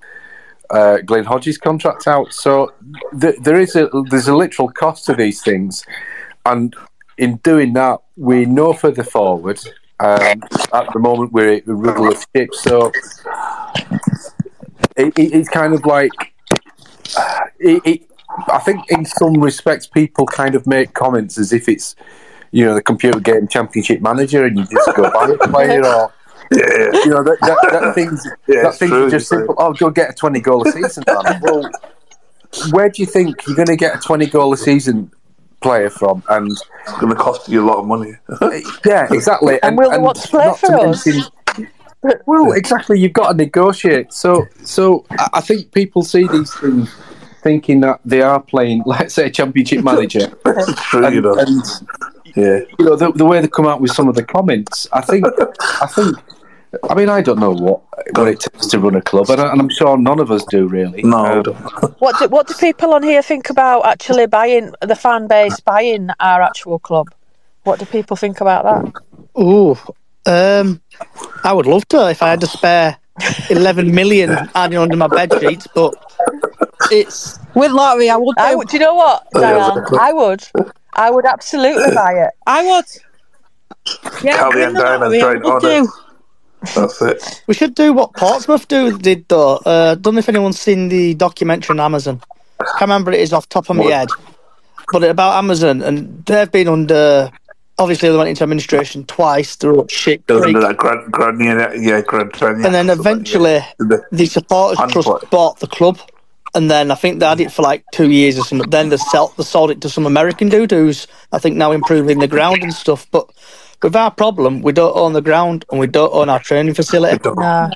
[0.71, 2.33] uh, Glyn Hodges' contract out.
[2.33, 2.73] So
[3.21, 5.85] th- there is a there's a literal cost to these things,
[6.47, 6.75] and
[7.19, 9.61] in doing that, we know further forward.
[10.01, 10.43] Um,
[10.73, 12.91] at the moment, we're a rudderless ship, so
[14.97, 16.11] it, it, it's kind of like
[17.59, 18.11] it, it,
[18.49, 21.95] I think in some respects, people kind of make comments as if it's
[22.51, 26.13] you know the computer game Championship Manager, and you just go buy a player or.
[26.53, 29.55] Yeah, You know that, that, that thing's Yeah, that thing's true, just simple.
[29.57, 31.03] Oh, go get a twenty goal a season.
[31.07, 31.41] Man.
[31.41, 31.71] well,
[32.71, 35.11] where do you think you're going to get a twenty goal a season
[35.65, 36.23] player from?
[36.29, 38.13] And It's going to cost you a lot of money.
[38.85, 39.61] yeah, exactly.
[39.63, 41.09] And will they want to play not for us?
[42.27, 43.01] well, exactly.
[43.01, 44.13] You've got to negotiate.
[44.13, 46.95] So, so I I think people see these things
[47.43, 50.33] thinking that they are playing, let's say, a championship manager.
[50.47, 51.35] it's true, you know.
[51.35, 51.63] and
[52.37, 52.61] Yeah.
[52.79, 54.87] you know the, the way they come out with some of the comments.
[54.93, 55.25] I think,
[55.83, 56.17] I think.
[56.91, 57.83] I mean, I don't know what
[58.17, 60.45] what it takes to run a club, and, I- and I'm sure none of us
[60.45, 61.03] do really.
[61.03, 61.95] No, Um.
[61.99, 66.11] What do, what do people on here think about actually buying the fan base buying
[66.21, 67.09] our actual club?
[67.65, 69.41] What do people think about that?
[69.43, 69.77] Ooh,
[70.27, 70.81] um,
[71.45, 72.97] I would love to if I had to spare
[73.51, 75.95] eleven million adding under my bed sheets, but
[76.91, 78.37] it's With lottery, I would.
[78.37, 78.43] Do.
[78.43, 79.85] I would, do you know what, Diane?
[79.99, 80.45] I would.
[80.95, 82.31] I would absolutely buy it.
[82.47, 82.85] I would.
[84.23, 85.89] Yeah, Callie win and the Diana lottery, joined would on do.
[86.75, 87.43] That's it.
[87.47, 89.57] we should do what Portsmouth do did though.
[89.57, 92.21] Uh, don't know if anyone's seen the documentary on Amazon.
[92.61, 94.09] I can't remember it is off the top of my head,
[94.93, 97.31] but about Amazon and they've been under.
[97.77, 99.57] Obviously, they went into administration twice.
[99.57, 100.47] They're up shit creek.
[100.47, 105.09] under that Grand, Grand, yeah, yeah, Grand and then eventually The- the supporters Hand trust
[105.09, 105.29] play.
[105.31, 105.99] bought the club
[106.55, 108.71] and then I think they had it for like two years or something.
[108.71, 112.21] Then they, sell, they sold it to some American dude who's I think now improving
[112.21, 113.07] the ground and stuff.
[113.11, 113.29] But
[113.85, 117.19] with our problem, we don't own the ground and we don't own our training facility.
[117.37, 117.71] Nah.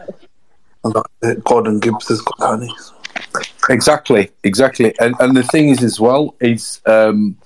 [0.82, 2.92] And that- uh, Gordon Gibbs has got Danny's.
[3.68, 4.94] Exactly, exactly.
[5.00, 7.36] And and the thing is as well is um,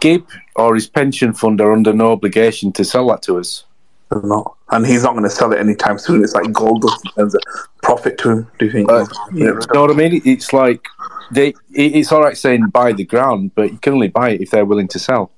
[0.00, 3.64] Gibb or his pension fund are under no obligation to sell that to us.
[4.10, 4.54] They're not.
[4.70, 6.22] And he's not going to sell it anytime soon.
[6.22, 7.42] It's like gold in terms of
[7.82, 8.50] profit to him.
[8.58, 8.90] Do you think?
[8.90, 10.20] Uh, you know what I mean?
[10.26, 10.84] It's like
[11.30, 11.54] they.
[11.70, 14.66] It's all right saying buy the ground, but you can only buy it if they're
[14.66, 15.30] willing to sell.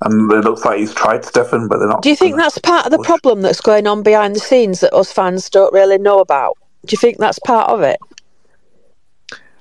[0.00, 2.02] And it looks like he's tried Stefan, but they're not.
[2.02, 4.94] Do you think that's part of the problem that's going on behind the scenes that
[4.94, 6.58] us fans don't really know about?
[6.86, 7.98] Do you think that's part of it?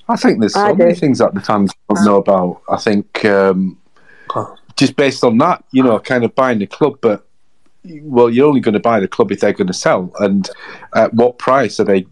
[0.09, 2.61] I think there's so many things that the fans don't know about.
[2.69, 3.77] I think um,
[4.75, 7.25] just based on that, you know, kind of buying the club, but
[7.85, 10.49] well, you're only going to buy the club if they're going to sell, and
[10.95, 12.05] at what price are they?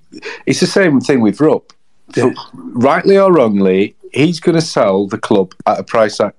[0.45, 1.73] It's the same thing with Rupp.
[2.13, 6.35] So, rightly or wrongly, he's going to sell the club at a price that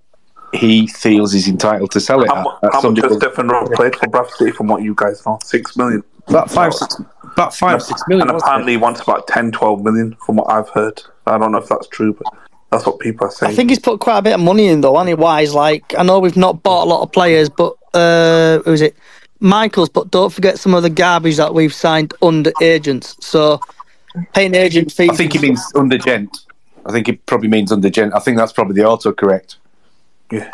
[0.52, 2.64] he feels he's entitled to sell it How, at.
[2.64, 5.24] at how much has people- Stefan Rowe played for Bradford City from what you guys
[5.26, 5.38] know?
[5.44, 6.02] Six million.
[6.28, 8.28] About five, six, about five, six million.
[8.28, 8.50] And wasn't it?
[8.50, 11.02] apparently he wants about 10, 12 million from what I've heard.
[11.26, 12.32] I don't know if that's true, but
[12.70, 13.52] that's what people are saying.
[13.52, 15.14] I think he's put quite a bit of money in though, hasn't he?
[15.14, 18.82] Wise, like I know we've not bought a lot of players, but uh, who is
[18.82, 18.96] it?
[19.40, 23.16] Michaels, but don't forget some of the garbage that we've signed under agents.
[23.26, 23.60] So
[24.34, 25.10] paying agent fees.
[25.10, 26.46] I think he means under gent.
[26.86, 28.14] I think it probably means under gent.
[28.14, 29.56] I think that's probably the autocorrect.
[30.32, 30.50] Yeah.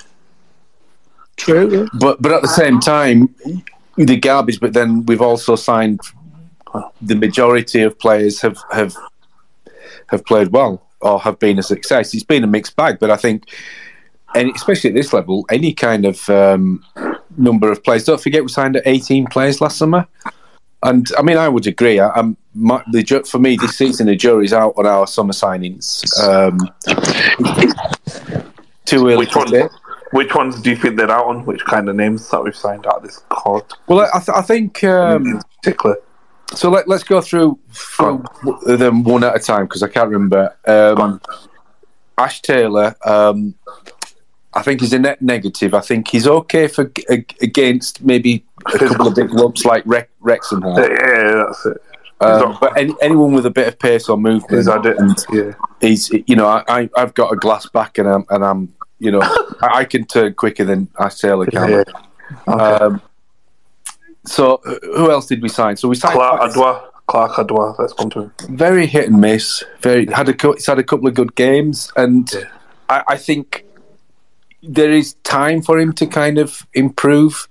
[1.37, 1.70] True.
[1.70, 1.87] Yeah.
[2.01, 3.35] But but at the same time,
[3.97, 4.59] the garbage.
[4.61, 6.01] But then we've also signed
[7.01, 8.97] the majority of players have have
[10.09, 12.12] have played well or have been a success.
[12.12, 13.45] It's been a mixed bag, but I think,
[14.35, 16.85] and especially at this level, any kind of um,
[17.37, 18.05] number of players.
[18.05, 20.07] Don't forget, we signed eighteen players last summer.
[20.83, 22.01] And I mean, I would agree.
[22.01, 22.22] I,
[22.55, 26.05] my, the for me this season the jury's out on our summer signings.
[26.22, 26.59] Um,
[28.97, 29.72] early Which to ones?
[30.12, 31.45] Which ones do you think they're out on?
[31.45, 33.72] Which kind of names that we've signed out of this court?
[33.89, 35.97] Well, I, th- I think um, in particular.
[36.55, 36.70] so.
[36.70, 38.24] Let, let's go through, through
[38.66, 40.57] them one at a time because I can't remember.
[40.66, 41.20] Um,
[42.16, 43.55] Ash Taylor, um,
[44.55, 45.74] I think he's a net negative.
[45.74, 47.05] I think he's okay for g-
[47.43, 50.62] against maybe a couple of big lumps like Re- Wrexham.
[50.64, 51.82] Yeah, yeah, that's it.
[52.20, 55.26] Um, but any, anyone with a bit of pace or movement, He's.
[55.32, 55.53] Yeah.
[55.80, 59.11] he's you know I, I I've got a glass back and I'm and I'm you
[59.11, 61.70] know I, I can turn quicker than Ash Taylor can.
[61.70, 61.84] Yeah.
[62.46, 62.84] Okay.
[62.84, 63.01] Um,
[64.26, 65.76] so who else did we sign?
[65.76, 66.84] So we signed Clarke quite- Oduor.
[67.07, 67.78] Clarke Oduor.
[67.78, 68.32] Let's come to him.
[68.51, 69.64] very hit and miss.
[69.80, 72.30] Very had a cou- he's had a couple of good games, and
[72.90, 73.64] I, I think
[74.62, 77.49] there is time for him to kind of improve.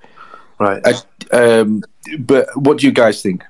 [0.59, 0.81] Right.
[0.85, 1.83] Uh, um,
[2.19, 3.43] but what do you guys think?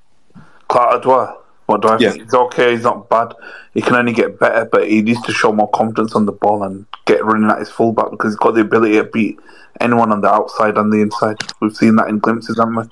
[0.69, 1.35] Clarke Oduor.
[1.67, 2.11] What do I Yeah.
[2.11, 2.23] think?
[2.23, 2.71] He's okay.
[2.71, 3.33] He's not bad.
[3.73, 6.63] He can only get better, but he needs to show more confidence on the ball
[6.63, 9.37] and get running at his fullback because he's got the ability to beat
[9.79, 11.35] anyone on the outside and the inside.
[11.61, 12.83] We've seen that in glimpses, haven't we?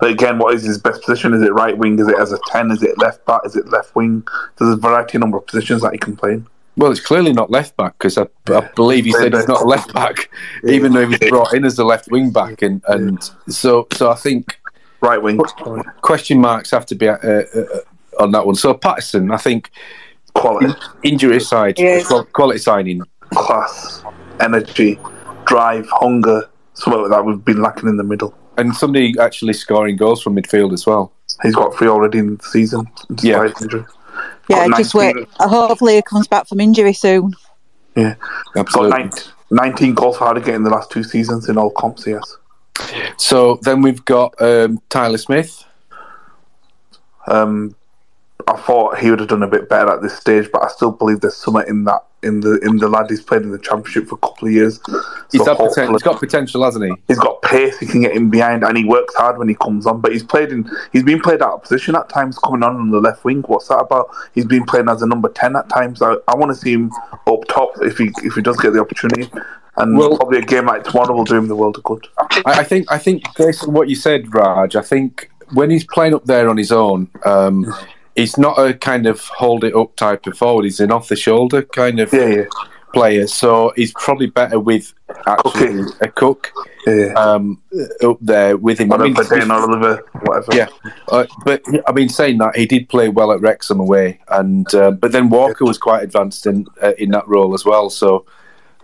[0.00, 1.32] But again, what is his best position?
[1.32, 1.98] Is it right wing?
[1.98, 2.70] Is it as a ten?
[2.72, 3.40] Is it left back?
[3.44, 4.26] Is it left wing?
[4.58, 6.46] There's a variety of number of positions that he can play in.
[6.76, 9.94] Well, it's clearly not left back because I, I believe he said he's not left
[9.94, 10.28] back,
[10.64, 14.10] even though he was brought in as a left wing back, and and so so
[14.10, 14.58] I think
[15.00, 15.38] Right wing.
[16.02, 17.64] question marks have to be uh, uh, uh,
[18.20, 18.54] on that one.
[18.54, 19.70] So Pattison, I think
[20.34, 22.12] Quality, injury aside, Yes.
[22.32, 23.02] quality signing.
[23.30, 24.02] class,
[24.40, 24.98] energy,
[25.44, 26.48] drive, hunger.
[26.74, 28.34] Something like that we've been lacking in the middle.
[28.56, 31.12] and somebody actually scoring goals from midfield as well.
[31.42, 32.88] He's got three already in the season.
[33.22, 33.44] Yeah.
[33.60, 33.84] injury.
[34.48, 35.14] Yeah, Got just wait.
[35.16, 37.34] 19 Uh, Hopefully, he comes back from injury soon.
[37.96, 38.14] Yeah.
[38.54, 39.10] Got 19,
[39.50, 42.22] 19 goals for Harrogate in the last two seasons in all comps, yes.
[43.16, 45.64] So then we've got um, Tyler Smith.
[47.26, 47.74] Um,
[48.48, 50.90] I thought he would have done a bit better at this stage, but I still
[50.92, 54.08] believe there's something in that in the in the lad he's played in the championship
[54.08, 54.80] for a couple of years.
[55.28, 56.92] So had poten- he's got potential, hasn't he?
[57.06, 59.86] he's got pace, he can get in behind, and he works hard when he comes
[59.86, 60.00] on.
[60.00, 62.90] But he's played in, he's been played out of position at times, coming on on
[62.90, 63.42] the left wing.
[63.42, 64.08] What's that about?
[64.34, 66.00] He's been playing as a number ten at times.
[66.02, 66.90] I, I want to see him
[67.26, 69.30] up top if he if he does get the opportunity.
[69.76, 72.06] And Well- probably a game like tomorrow will do him the world of good.
[72.18, 75.84] I, I think I think based on what you said, Raj, I think when he's
[75.84, 77.66] playing up there on his own, um,
[78.16, 80.64] he's not a kind of hold it up type of forward.
[80.64, 82.44] He's an off the shoulder kind of Yeah, yeah,
[82.92, 83.26] player.
[83.26, 84.94] So he's probably better with
[85.26, 85.96] actually Okay.
[86.00, 86.52] a cook
[86.86, 87.12] yeah.
[87.14, 87.60] um,
[88.02, 88.92] up there with him.
[88.92, 89.16] I mean,
[89.50, 90.54] Oliver, whatever.
[90.54, 90.68] yeah,
[91.08, 94.92] uh, but I mean, saying that he did play well at Wrexham away, and uh,
[94.92, 97.90] but then Walker was quite advanced in uh, in that role as well.
[97.90, 98.26] So,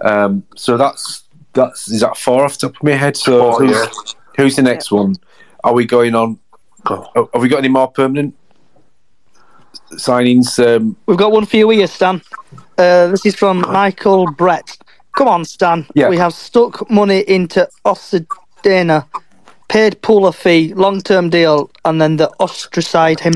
[0.00, 3.16] um, so that's that's is that four off the top of my head.
[3.16, 5.16] So who's, who's the next one?
[5.62, 6.38] Are we going on?
[6.86, 8.34] Oh, Have we got any more permanent
[9.92, 10.58] signings?
[10.64, 12.22] Um, We've got one for you here, Stan.
[12.78, 14.76] Uh, this is from Michael Brett.
[15.16, 15.86] Come on, Stan.
[15.94, 16.08] Yeah.
[16.08, 19.06] We have stuck money into Odusina,
[19.68, 23.34] paid Pula fee, long term deal, and then the ostracized him.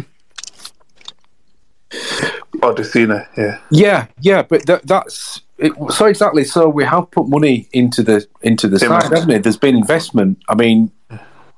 [2.59, 3.59] Odusina, yeah.
[3.70, 6.44] yeah, yeah, but that, that's it, so exactly.
[6.44, 9.12] So we have put money into the into the side, man.
[9.12, 9.38] haven't we?
[9.38, 10.38] There's been investment.
[10.48, 10.90] I mean,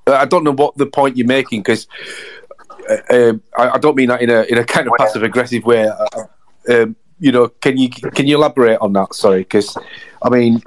[0.06, 1.86] I don't know what the point you're making because
[3.10, 5.86] um, I, I don't mean that in a in a kind of passive aggressive way.
[5.88, 6.06] Uh,
[6.68, 9.14] um, you know, can you can you elaborate on that?
[9.14, 9.76] Sorry, because
[10.22, 10.62] I mean,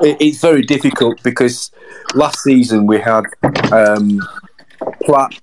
[0.00, 1.70] it, it's very difficult because
[2.14, 3.24] last season we had
[3.72, 4.20] um,
[5.04, 5.38] Platt,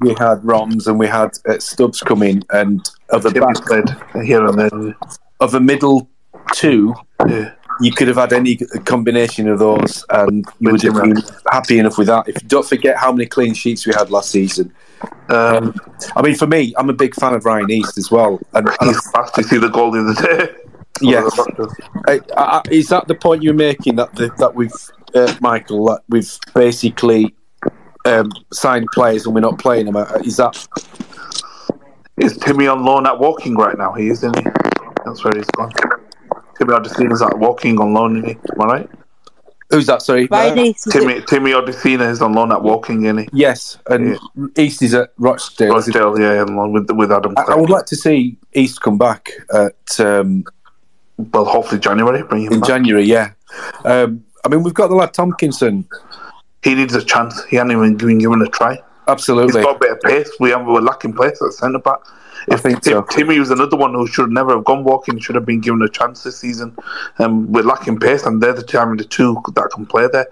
[0.00, 4.24] we had Roms, and we had uh, Stubbs come in, and of the back played
[4.24, 4.94] here and there.
[5.40, 6.08] of the middle
[6.52, 6.94] two,
[7.28, 7.52] Yeah.
[7.80, 11.16] you could have had any combination of those, and you would have been
[11.50, 12.28] happy enough with that.
[12.28, 14.72] If don't forget how many clean sheets we had last season.
[15.28, 15.74] Um,
[16.14, 18.40] I mean, for me, I'm a big fan of Ryan East as well.
[18.54, 20.62] And, and he's fast to see the goal the day.
[21.02, 21.38] Yes.
[22.08, 24.72] I, I, is that the point you're making that the, that we've,
[25.14, 27.34] uh, Michael, that we've basically
[28.06, 29.96] um, signed players and we're not playing them?
[29.96, 30.66] Uh, Is that
[32.16, 33.92] Is Timmy on loan at Woking right now?
[33.92, 34.44] He is, isn't he?
[35.04, 35.70] That's where he's gone.
[36.56, 38.38] Timmy Odusina's at Woking on loan, isn't he?
[38.54, 38.90] Am I right?
[39.70, 40.00] Who's that?
[40.02, 43.28] Sorry, Ryan East, is it- Timmy Timmy Odusina is on loan at Woking, isn't he?
[43.32, 44.16] Yes, and
[44.56, 45.76] East is at Rochdale.
[45.76, 45.94] is it?
[45.96, 47.34] Rochdale, yeah, on loan with with Adam.
[47.36, 50.44] I, I would like to see East come back at um,
[51.16, 52.22] well, hopefully January.
[52.22, 52.68] Bring him in back.
[52.68, 53.04] January.
[53.04, 53.32] Yeah,
[53.84, 55.84] um, I mean we've got the lad Tomkinson.
[56.62, 57.44] He needs a chance.
[57.46, 58.74] He hasn't even been given a try.
[58.74, 60.30] He's Absolutely, got a bit of pace.
[60.40, 61.98] We have we're lacking pace at centre back.
[62.48, 63.02] If think Tim, so.
[63.02, 65.88] Timmy was another one who should never have gone Woking, should have been given a
[65.88, 66.76] chance this season.
[67.18, 70.08] Um, we're lacking pace, and they're the two, I mean, the two that can play
[70.12, 70.26] there.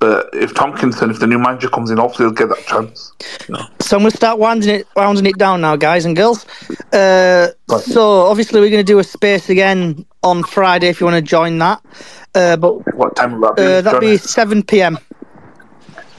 [0.00, 3.12] But if Tomkinson, if the new manager comes in, hopefully he'll get that chance.
[3.80, 6.44] So I'm going to start winding it, rounding it down now, guys and girls.
[6.92, 11.14] Uh, so obviously we're going to do a space again on Friday if you want
[11.14, 11.80] to join that.
[12.34, 13.62] Uh, but What time will that be?
[13.62, 14.98] uh, that'll be 7 p.m.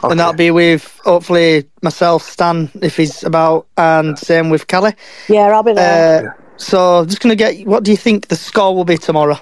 [0.03, 0.11] Okay.
[0.11, 4.93] and that'll be with hopefully myself, Stan, if he's about, and same with Kelly.
[5.29, 6.29] Yeah, I'll be there.
[6.29, 7.65] Uh, so just going to get.
[7.65, 9.39] What do you think the score will be tomorrow,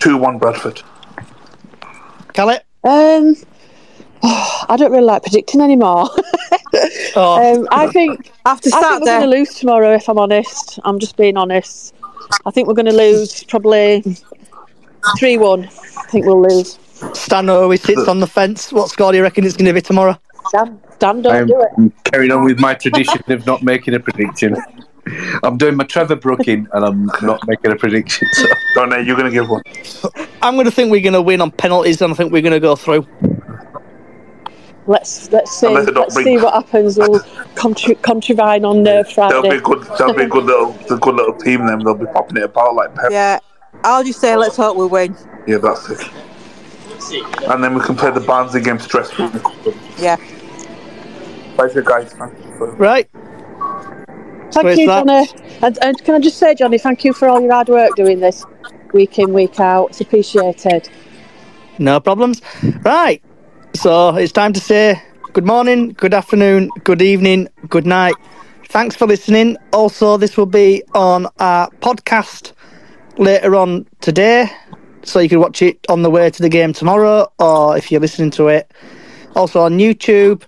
[0.00, 0.82] two one Bradford.
[2.32, 2.56] Kelly?
[2.84, 3.36] um,
[4.24, 6.08] I don't really like predicting anymore.
[7.14, 9.94] Oh, um, I think After I think we're going to lose tomorrow.
[9.94, 11.94] If I'm honest, I'm just being honest.
[12.46, 14.02] I think we're going to lose probably
[15.18, 15.64] three one.
[15.64, 16.78] I think we'll lose.
[17.14, 18.72] Stan always sits on the fence.
[18.72, 20.18] What score do you reckon it's going to be tomorrow?
[20.52, 21.92] Dan, Dan don't I'm do it.
[22.04, 24.56] carrying on with my tradition of not making a prediction.
[25.42, 28.28] I'm doing my Trevor Brooking, and I'm not making a prediction.
[28.32, 28.46] So.
[28.74, 29.62] Johnny, you're going to give one.
[30.42, 32.52] I'm going to think we're going to win on penalties, and I think we're going
[32.52, 33.06] to go through.
[34.86, 36.98] let's let's see Unless they don't let's bring- see what happens.
[36.98, 37.20] We'll
[37.54, 39.82] contri- contrivine on uh, That'll be good.
[39.98, 41.66] That'll be a good little, a good little team.
[41.66, 43.10] Then they'll be popping it about like Pep.
[43.10, 43.38] Yeah,
[43.84, 45.16] I'll just say let's hope we win.
[45.46, 46.00] Yeah, that's it.
[47.48, 49.30] And then we can play the Barnsley game stressful.
[49.98, 50.16] Yeah.
[51.56, 52.12] Bye, guys.
[52.12, 53.08] Thank you for- Right.
[54.52, 55.06] Thank Where's you, that?
[55.06, 55.28] Johnny.
[55.62, 58.20] And, and can I just say, Johnny, thank you for all your hard work doing
[58.20, 58.44] this
[58.92, 59.90] week in, week out.
[59.90, 60.90] It's appreciated.
[61.78, 62.42] No problems.
[62.82, 63.22] Right.
[63.74, 68.14] So it's time to say good morning, good afternoon, good evening, good night.
[68.68, 69.56] Thanks for listening.
[69.72, 72.52] Also, this will be on our podcast
[73.16, 74.50] later on today.
[75.04, 78.00] So you can watch it on the way to the game tomorrow or if you're
[78.00, 78.72] listening to it.
[79.34, 80.42] Also on YouTube.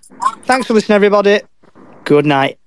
[0.45, 1.41] Thanks for listening, everybody.
[2.05, 2.59] Good night.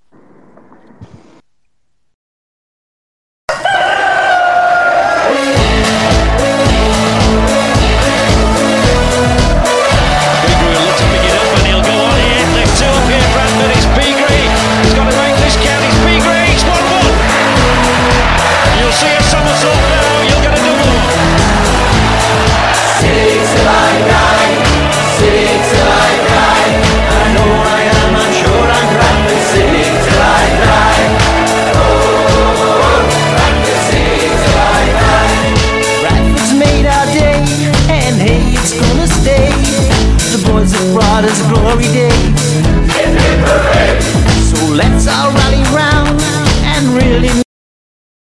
[47.21, 47.43] Really.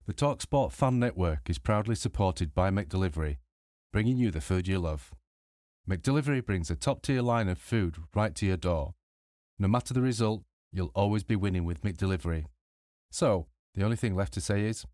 [0.07, 3.39] The TalkSport Fan Network is proudly supported by McDelivery,
[3.93, 5.13] bringing you the food you love.
[5.89, 8.95] McDelivery brings a top tier line of food right to your door.
[9.59, 12.45] No matter the result, you'll always be winning with McDelivery.
[13.11, 14.85] So, the only thing left to say is,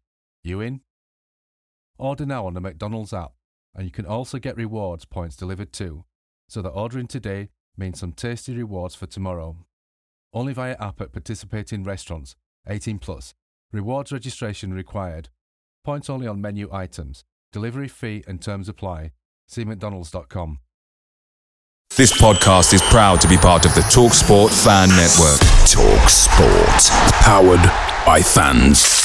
[0.43, 0.80] you in?
[1.99, 3.32] Order now on the McDonald's app,
[3.74, 6.05] and you can also get rewards points delivered too,
[6.49, 9.57] so that ordering today means some tasty rewards for tomorrow.
[10.32, 12.36] Only via app at participating restaurants,
[12.66, 13.34] 18 plus.
[13.73, 15.31] Rewards registration required.
[15.83, 17.25] Points only on menu items.
[17.53, 19.12] Delivery fee and terms apply.
[19.49, 20.59] See McDonald's.com.
[21.97, 25.41] This podcast is proud to be part of the TalkSport Fan Network.
[25.68, 27.12] Talk Sport.
[27.23, 27.62] Powered
[28.07, 29.02] by fans.